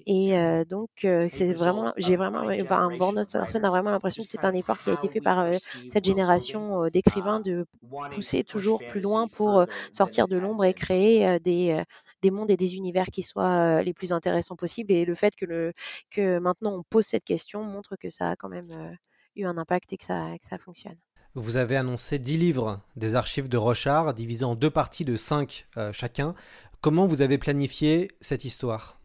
Et 0.06 0.29
donc, 0.64 0.90
c'est 1.28 1.52
vraiment, 1.52 1.92
j'ai 1.96 2.16
vraiment, 2.16 2.42
enfin, 2.62 2.90
Born 2.96 3.24
Sanderson 3.24 3.62
a 3.62 3.68
vraiment 3.68 3.90
l'impression 3.90 4.22
que 4.22 4.28
c'est 4.28 4.44
un 4.44 4.52
effort 4.52 4.78
qui 4.78 4.90
a 4.90 4.94
été 4.94 5.08
fait 5.08 5.20
par 5.20 5.46
cette 5.88 6.04
génération 6.04 6.88
d'écrivains 6.88 7.40
de 7.40 7.66
pousser 8.12 8.44
toujours 8.44 8.80
plus 8.84 9.00
loin 9.00 9.28
pour 9.28 9.64
sortir 9.92 10.28
de 10.28 10.36
l'ombre 10.36 10.64
et 10.64 10.74
créer 10.74 11.38
des 11.40 11.82
des 12.22 12.30
mondes 12.30 12.50
et 12.50 12.56
des 12.56 12.76
univers 12.76 13.06
qui 13.06 13.22
soient 13.22 13.82
les 13.82 13.94
plus 13.94 14.12
intéressants 14.12 14.56
possibles. 14.56 14.92
Et 14.92 15.04
le 15.04 15.14
fait 15.14 15.34
que, 15.36 15.46
le, 15.46 15.72
que 16.10 16.38
maintenant 16.38 16.74
on 16.74 16.82
pose 16.82 17.06
cette 17.06 17.24
question 17.24 17.62
montre 17.64 17.96
que 17.96 18.10
ça 18.10 18.30
a 18.30 18.36
quand 18.36 18.48
même 18.48 18.96
eu 19.36 19.44
un 19.44 19.56
impact 19.56 19.92
et 19.92 19.96
que 19.96 20.04
ça, 20.04 20.32
que 20.40 20.46
ça 20.46 20.58
fonctionne. 20.58 20.96
Vous 21.34 21.56
avez 21.56 21.76
annoncé 21.76 22.18
10 22.18 22.36
livres 22.36 22.80
des 22.96 23.14
archives 23.14 23.48
de 23.48 23.56
Rochard, 23.56 24.12
divisés 24.14 24.44
en 24.44 24.54
deux 24.54 24.70
parties 24.70 25.04
de 25.04 25.16
5 25.16 25.66
chacun. 25.92 26.34
Comment 26.80 27.06
vous 27.06 27.22
avez 27.22 27.38
planifié 27.38 28.08
cette 28.20 28.44
histoire? 28.44 28.99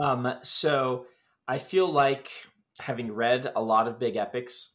Um, 0.00 0.34
so 0.42 1.06
I 1.46 1.58
feel 1.58 1.90
like 1.90 2.30
having 2.80 3.12
read 3.12 3.50
a 3.54 3.62
lot 3.62 3.86
of 3.88 3.98
big 3.98 4.16
epics. 4.16 4.70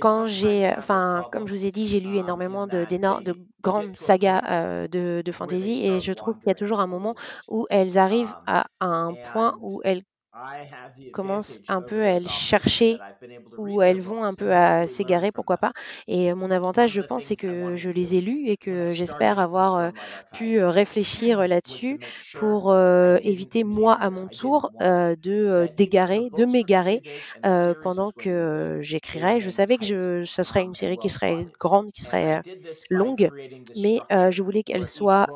Quand 0.00 0.28
j'ai, 0.28 0.68
enfin, 0.78 1.24
comme 1.32 1.48
je 1.48 1.52
vous 1.52 1.66
ai 1.66 1.72
dit, 1.72 1.86
j'ai 1.86 1.98
lu 1.98 2.16
énormément 2.16 2.68
de, 2.68 2.84
de 2.84 3.34
grandes 3.60 3.96
sagas 3.96 4.42
euh, 4.48 4.86
de, 4.86 5.20
de 5.24 5.32
fantasy 5.32 5.84
et 5.84 5.98
je 5.98 6.12
trouve 6.12 6.36
qu'il 6.38 6.46
y 6.46 6.52
a 6.52 6.54
toujours 6.54 6.78
un 6.78 6.86
moment 6.86 7.16
où 7.48 7.66
elles 7.70 7.98
arrivent 7.98 8.34
à, 8.46 8.66
à 8.78 8.86
un 8.86 9.14
point 9.14 9.56
où 9.60 9.80
elles 9.82 10.02
commencent 11.10 11.58
un 11.68 11.82
peu 11.82 12.04
à 12.04 12.20
chercher 12.26 13.02
ou 13.56 13.82
elles 13.82 14.00
vont 14.00 14.22
un 14.24 14.34
peu 14.34 14.52
à 14.54 14.86
s'égarer, 14.86 15.30
pourquoi 15.32 15.58
pas. 15.58 15.72
Et 16.06 16.32
mon 16.34 16.50
avantage, 16.50 16.90
je 16.92 17.00
pense, 17.00 17.24
c'est 17.24 17.36
que 17.36 17.74
je 17.76 17.90
les 17.90 18.14
ai 18.14 18.20
lus 18.20 18.48
et 18.48 18.56
que 18.56 18.92
j'espère 18.92 19.38
avoir 19.38 19.92
pu 20.30 20.62
réfléchir 20.62 21.46
là-dessus 21.46 21.98
pour 22.32 22.74
éviter 23.22 23.64
moi 23.64 23.94
à 23.94 24.10
mon 24.10 24.28
tour 24.28 24.70
de 24.80 25.68
d'égarer, 25.72 26.30
de 26.30 26.44
m'égarer 26.44 27.00
pendant 27.80 28.10
que 28.16 28.78
j'écrirais. 28.80 29.40
Je 29.40 29.50
savais 29.50 29.78
que 29.78 29.84
je, 29.84 30.24
ça 30.24 30.42
serait 30.44 30.62
une 30.62 30.74
série 30.74 30.98
qui 30.98 31.08
serait 31.10 31.46
grande, 31.58 31.90
qui 31.92 32.02
serait 32.02 32.42
longue, 32.90 33.30
mais 33.74 34.02
je 34.10 34.42
voulais 34.42 34.62
qu'elle 34.62 34.86
soit 34.86 35.28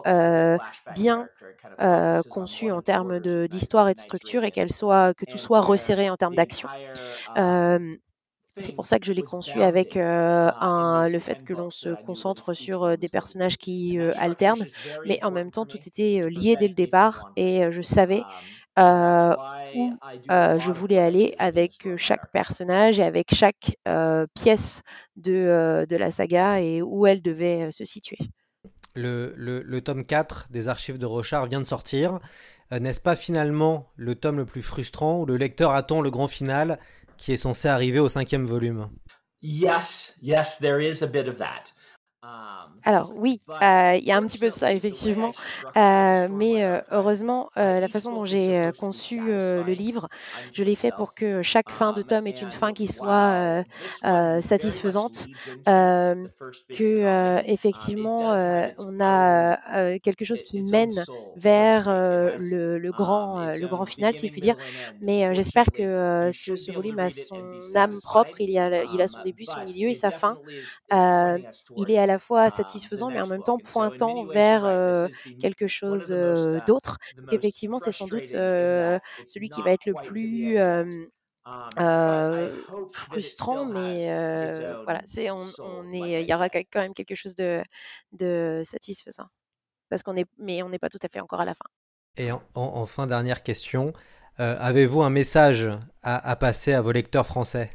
bien 0.88 1.28
conçue 2.28 2.70
en 2.70 2.82
termes 2.82 3.20
d'histoire 3.20 3.88
et 3.88 3.94
de 3.94 3.98
structure 3.98 4.44
et 4.44 4.50
qu'elle 4.50 4.72
soit 4.72 4.83
que 4.90 5.24
tout 5.24 5.38
soit 5.38 5.60
resserré 5.60 6.10
en 6.10 6.16
termes 6.16 6.34
d'action. 6.34 6.68
c'est 8.58 8.72
pour 8.72 8.86
ça 8.86 8.98
que 8.98 9.06
je 9.06 9.12
l'ai 9.12 9.22
conçu 9.22 9.62
avec 9.62 9.96
un, 9.96 11.08
le 11.08 11.18
fait 11.18 11.44
que 11.44 11.52
l'on 11.52 11.70
se 11.70 11.90
concentre 12.04 12.54
sur 12.54 12.96
des 12.96 13.08
personnages 13.08 13.56
qui 13.56 13.98
alternent, 14.18 14.66
mais 15.06 15.22
en 15.24 15.30
même 15.30 15.50
temps 15.50 15.66
tout 15.66 15.78
était 15.78 16.28
lié 16.28 16.56
dès 16.58 16.68
le 16.68 16.74
départ 16.74 17.32
et 17.36 17.64
je 17.70 17.82
savais 17.82 18.22
où 18.76 18.82
je 18.82 20.72
voulais 20.72 20.98
aller 20.98 21.34
avec 21.38 21.88
chaque 21.96 22.30
personnage 22.32 23.00
et 23.00 23.04
avec 23.04 23.34
chaque 23.34 23.76
pièce 24.34 24.82
de, 25.16 25.86
de, 25.88 25.96
la 25.96 26.10
saga 26.10 26.60
et 26.60 26.82
où 26.82 27.06
elle 27.06 27.22
devait 27.22 27.70
se 27.70 27.84
situer. 27.84 28.18
Le, 28.96 29.34
le, 29.36 29.60
le, 29.62 29.80
tome 29.80 30.04
4 30.04 30.46
des 30.50 30.68
archives 30.68 30.98
de 30.98 31.06
Rochard 31.06 31.46
vient 31.46 31.58
de 31.58 31.66
sortir. 31.66 32.20
Euh, 32.72 32.78
n'est-ce 32.78 33.00
pas 33.00 33.16
finalement 33.16 33.92
le 33.96 34.14
tome 34.14 34.38
le 34.38 34.46
plus 34.46 34.62
frustrant 34.62 35.20
où 35.20 35.26
le 35.26 35.36
lecteur 35.36 35.72
attend 35.72 36.00
le 36.00 36.10
grand 36.10 36.28
final 36.28 36.78
qui 37.16 37.32
est 37.32 37.36
censé 37.36 37.68
arriver 37.68 38.00
au 38.00 38.08
cinquième 38.08 38.44
volume? 38.44 38.90
Yes, 39.42 40.14
yes, 40.22 40.58
there 40.58 40.80
is 40.80 41.02
a 41.02 41.06
bit 41.06 41.28
of 41.28 41.36
that. 41.38 41.72
Alors 42.86 43.12
oui, 43.16 43.40
euh, 43.62 43.96
il 43.98 44.04
y 44.04 44.12
a 44.12 44.16
un 44.18 44.26
petit 44.26 44.38
peu 44.38 44.50
de 44.50 44.54
ça 44.54 44.72
effectivement, 44.72 45.32
euh, 45.76 46.28
mais 46.30 46.62
euh, 46.62 46.80
heureusement, 46.90 47.50
la 47.56 47.88
façon 47.88 48.12
dont 48.12 48.24
j'ai 48.26 48.60
conçu 48.78 49.20
le 49.20 49.72
livre, 49.72 50.08
je 50.52 50.62
l'ai 50.64 50.76
fait 50.76 50.92
pour 50.92 51.14
que 51.14 51.40
chaque 51.40 51.70
fin 51.70 51.92
de 51.94 52.02
tome 52.02 52.26
ait 52.26 52.30
une 52.30 52.50
fin 52.50 52.72
qui 52.72 52.86
soit 52.86 53.64
satisfaisante, 54.40 55.26
que 55.64 57.42
effectivement 57.46 58.34
on 58.78 59.00
a 59.00 59.98
quelque 60.00 60.24
chose 60.24 60.42
qui 60.42 60.60
mène 60.60 61.04
vers 61.36 61.88
le, 61.88 62.90
grand, 62.90 63.54
le 63.54 63.66
grand 63.66 63.86
final, 63.86 64.14
si 64.14 64.26
je 64.26 64.32
puis 64.32 64.42
dire. 64.42 64.56
Mais 65.00 65.34
j'espère 65.34 65.66
que 65.72 66.28
ce, 66.32 66.72
volume 66.72 66.98
a 66.98 67.08
son 67.08 67.58
âme 67.76 67.98
propre, 68.02 68.40
il, 68.40 68.58
a, 68.58 68.84
il 68.84 69.00
a 69.00 69.06
son 69.08 69.20
début, 69.22 69.44
son 69.44 69.60
milieu 69.60 69.88
et 69.88 69.94
sa 69.94 70.10
fin. 70.10 70.36
il 70.90 71.90
est 71.90 71.98
à 71.98 72.06
la 72.06 72.13
fois 72.18 72.50
satisfaisant, 72.50 73.10
mais 73.10 73.20
en 73.20 73.26
même 73.26 73.42
temps 73.42 73.58
pointant 73.58 74.24
vers 74.24 74.64
euh, 74.64 75.08
quelque 75.40 75.66
chose 75.66 76.08
euh, 76.10 76.60
d'autre. 76.66 76.98
Effectivement, 77.32 77.78
c'est 77.78 77.90
sans 77.90 78.06
doute 78.06 78.34
euh, 78.34 78.98
celui 79.28 79.48
qui 79.48 79.62
va 79.62 79.72
être 79.72 79.86
le 79.86 79.94
plus 79.94 80.58
frustrant, 82.92 83.64
mais 83.64 84.06
voilà, 84.84 85.00
c'est 85.06 85.30
on, 85.30 85.42
est, 85.92 86.22
il 86.22 86.28
y 86.28 86.34
aura 86.34 86.48
quand 86.48 86.80
même 86.80 86.94
quelque 86.94 87.14
chose 87.14 87.34
de, 87.34 87.62
de 88.12 88.62
satisfaisant. 88.64 89.26
Parce 89.90 90.02
qu'on 90.02 90.16
est, 90.16 90.26
mais 90.38 90.62
on 90.62 90.68
n'est 90.68 90.78
pas 90.78 90.88
tout 90.88 90.98
à 91.02 91.08
fait 91.08 91.20
encore 91.20 91.40
à 91.40 91.44
la 91.44 91.54
fin. 91.54 91.66
Et 92.16 92.30
en, 92.54 92.86
fin 92.86 93.06
dernière 93.06 93.42
question, 93.42 93.92
avez-vous 94.38 95.02
un 95.02 95.10
message 95.10 95.68
à, 96.02 96.30
à, 96.30 96.36
passer 96.36 96.72
à 96.72 96.80
vos 96.80 96.92
lecteurs 96.92 97.26
français? 97.26 97.70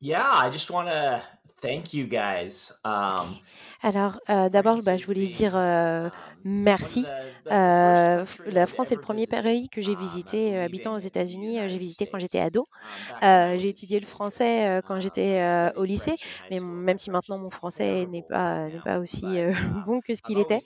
Yeah, 0.00 0.46
I 0.46 0.50
just 0.52 0.70
want 0.70 0.88
to 0.88 1.22
thank 1.66 1.92
you 1.92 2.06
guys. 2.06 2.72
Um, 2.84 3.36
alors, 3.82 4.18
euh, 4.30 4.48
d'abord, 4.48 4.82
bah, 4.82 4.96
je 4.96 5.04
voulais 5.06 5.26
dire 5.26 5.52
euh, 5.54 6.08
merci. 6.46 7.04
Euh, 7.50 8.24
la 8.46 8.66
France 8.66 8.92
est 8.92 8.94
le 8.94 9.00
premier 9.00 9.26
pays 9.26 9.68
que 9.68 9.80
j'ai 9.80 9.94
visité 9.94 10.58
habitant 10.58 10.94
aux 10.94 10.98
États-Unis. 10.98 11.58
J'ai 11.68 11.78
visité 11.78 12.06
quand 12.06 12.18
j'étais 12.18 12.40
ado. 12.40 12.66
j'ai 13.22 13.68
étudié 13.68 14.00
le 14.00 14.06
français 14.06 14.80
quand 14.86 15.00
j'étais 15.00 15.44
au 15.76 15.84
lycée, 15.84 16.16
mais 16.50 16.60
même 16.60 16.98
si 16.98 17.10
maintenant 17.10 17.38
mon 17.38 17.50
français 17.50 18.06
n'est 18.06 18.22
pas, 18.22 18.68
pas 18.84 18.98
aussi 18.98 19.26
bon 19.86 20.00
que 20.00 20.14
ce 20.14 20.22
qu'il 20.22 20.38
était. 20.38 20.60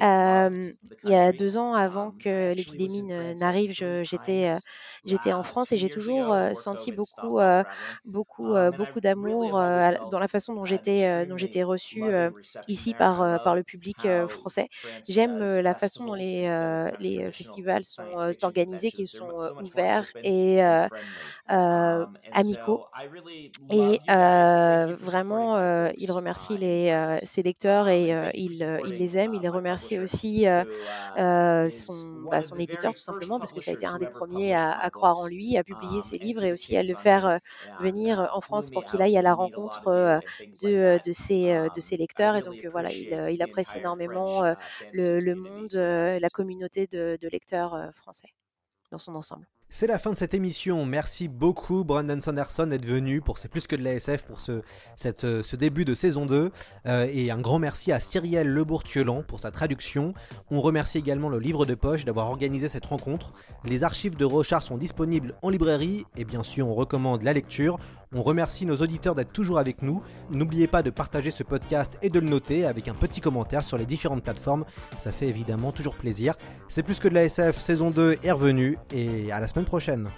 il 0.00 1.10
y 1.10 1.14
a 1.14 1.32
deux 1.32 1.58
ans, 1.58 1.74
avant 1.74 2.12
que 2.12 2.52
l'épidémie 2.54 3.02
n'arrive, 3.02 3.72
j'étais 3.72 4.56
j'étais 5.04 5.32
en 5.32 5.42
France 5.42 5.72
et 5.72 5.76
j'ai 5.76 5.88
toujours 5.88 6.34
senti 6.54 6.92
beaucoup, 6.92 7.38
beaucoup, 8.04 8.54
beaucoup 8.76 9.00
d'amour 9.00 9.52
dans 9.52 10.18
la 10.18 10.28
façon 10.28 10.54
dont 10.54 10.64
j'étais, 10.64 11.26
dont 11.26 11.36
j'étais 11.36 11.62
reçue 11.62 12.04
ici 12.68 12.94
par, 12.94 13.22
euh, 13.22 13.38
par 13.38 13.54
le 13.54 13.62
public 13.62 14.04
euh, 14.04 14.28
français. 14.28 14.68
J'aime 15.16 15.40
euh, 15.42 15.62
la 15.62 15.74
façon 15.74 16.04
dont 16.04 16.14
les, 16.14 16.46
les 16.98 17.30
festivals 17.32 17.84
sont 17.84 18.02
organisés, 18.42 18.90
qu'ils 18.92 19.08
sont 19.08 19.32
ouverts 19.58 20.06
et 20.22 20.60
amicaux. 22.32 22.82
Et 23.70 24.00
vraiment, 24.08 25.58
il 25.96 26.12
remercie 26.12 26.56
les, 26.58 27.18
ses 27.24 27.42
lecteurs 27.42 27.88
et 27.88 28.30
il, 28.34 28.80
il, 28.84 28.96
les 28.98 29.18
aime. 29.18 29.34
Il 29.34 29.42
les 29.42 29.48
remercie 29.48 29.98
aussi 29.98 30.46
son, 31.16 32.26
bah, 32.30 32.42
son 32.42 32.56
éditeur, 32.58 32.94
tout 32.94 33.00
simplement, 33.02 33.38
parce 33.38 33.52
que 33.52 33.60
ça 33.60 33.70
a 33.70 33.74
été 33.74 33.86
un 33.86 33.98
des 33.98 34.08
premiers 34.08 34.54
à, 34.54 34.90
croire 34.90 35.18
en 35.18 35.26
lui, 35.26 35.56
à 35.56 35.64
publier 35.64 36.02
ses 36.02 36.18
livres 36.18 36.44
et 36.44 36.52
aussi 36.52 36.76
à 36.76 36.82
le 36.82 36.94
faire 36.94 37.40
venir 37.78 38.28
en 38.32 38.40
France 38.40 38.70
pour 38.70 38.84
qu'il 38.84 39.02
aille 39.02 39.16
à 39.18 39.22
la 39.22 39.34
rencontre 39.34 40.20
de, 40.62 41.00
de, 41.04 41.12
ses, 41.12 41.68
de 41.74 41.80
ses 41.80 41.96
lecteurs. 41.96 42.36
Et 42.36 42.42
donc 42.42 42.64
voilà, 42.70 42.92
il, 42.92 43.12
euh, 43.14 43.34
apprécie 43.40 43.78
énormément 43.78 44.42
euh, 45.00 45.20
le, 45.20 45.34
monde, 45.34 45.74
euh, 45.74 46.18
la 46.18 46.30
communauté 46.30 46.86
de, 46.86 47.18
lecteurs 47.30 47.90
français 47.92 48.28
dans 48.90 48.98
son 48.98 49.14
ensemble. 49.14 49.46
C'est 49.68 49.88
la 49.88 49.98
fin 49.98 50.12
de 50.12 50.16
cette 50.16 50.32
émission. 50.32 50.86
Merci 50.86 51.26
beaucoup 51.26 51.82
Brandon 51.82 52.20
Sanderson 52.20 52.68
d'être 52.68 52.86
venu 52.86 53.20
pour 53.20 53.36
C'est 53.36 53.48
plus 53.48 53.66
que 53.66 53.74
de 53.74 53.82
la 53.82 53.94
SF 53.94 54.22
pour 54.22 54.38
ce, 54.38 54.62
cette, 54.94 55.22
ce 55.42 55.56
début 55.56 55.84
de 55.84 55.92
saison 55.92 56.24
2. 56.24 56.52
et 56.86 57.32
un 57.32 57.40
grand 57.40 57.58
merci 57.58 57.90
à 57.90 57.98
Cyrielle 57.98 58.46
Lebourtiolan 58.46 59.24
pour 59.24 59.40
sa 59.40 59.50
traduction. 59.50 60.14
On 60.52 60.60
remercie 60.60 60.98
également 60.98 61.28
le 61.28 61.40
livre 61.40 61.66
de 61.66 61.74
poche 61.74 62.04
d'avoir 62.04 62.30
organisé 62.30 62.68
cette 62.68 62.86
rencontre. 62.86 63.32
Les 63.64 63.82
archives 63.82 64.16
de 64.16 64.24
Rochard 64.24 64.62
sont 64.62 64.78
disponibles 64.78 65.34
en 65.42 65.50
librairie 65.50 66.04
et 66.16 66.24
bien 66.24 66.44
sûr 66.44 66.68
on 66.68 66.74
recommande 66.74 67.22
la 67.22 67.32
lecture. 67.32 67.80
On 68.14 68.22
remercie 68.22 68.66
nos 68.66 68.76
auditeurs 68.76 69.14
d'être 69.14 69.32
toujours 69.32 69.58
avec 69.58 69.82
nous. 69.82 70.02
N'oubliez 70.30 70.68
pas 70.68 70.82
de 70.82 70.90
partager 70.90 71.30
ce 71.30 71.42
podcast 71.42 71.98
et 72.02 72.10
de 72.10 72.20
le 72.20 72.28
noter 72.28 72.64
avec 72.64 72.86
un 72.88 72.94
petit 72.94 73.20
commentaire 73.20 73.62
sur 73.62 73.78
les 73.78 73.86
différentes 73.86 74.22
plateformes. 74.22 74.64
Ça 74.98 75.10
fait 75.10 75.28
évidemment 75.28 75.72
toujours 75.72 75.94
plaisir. 75.94 76.34
C'est 76.68 76.82
plus 76.82 77.00
que 77.00 77.08
de 77.08 77.14
la 77.14 77.24
SF, 77.24 77.58
saison 77.58 77.90
2 77.90 78.16
est 78.22 78.30
revenue 78.30 78.78
et 78.94 79.32
à 79.32 79.40
la 79.40 79.48
semaine 79.48 79.64
prochaine. 79.64 80.08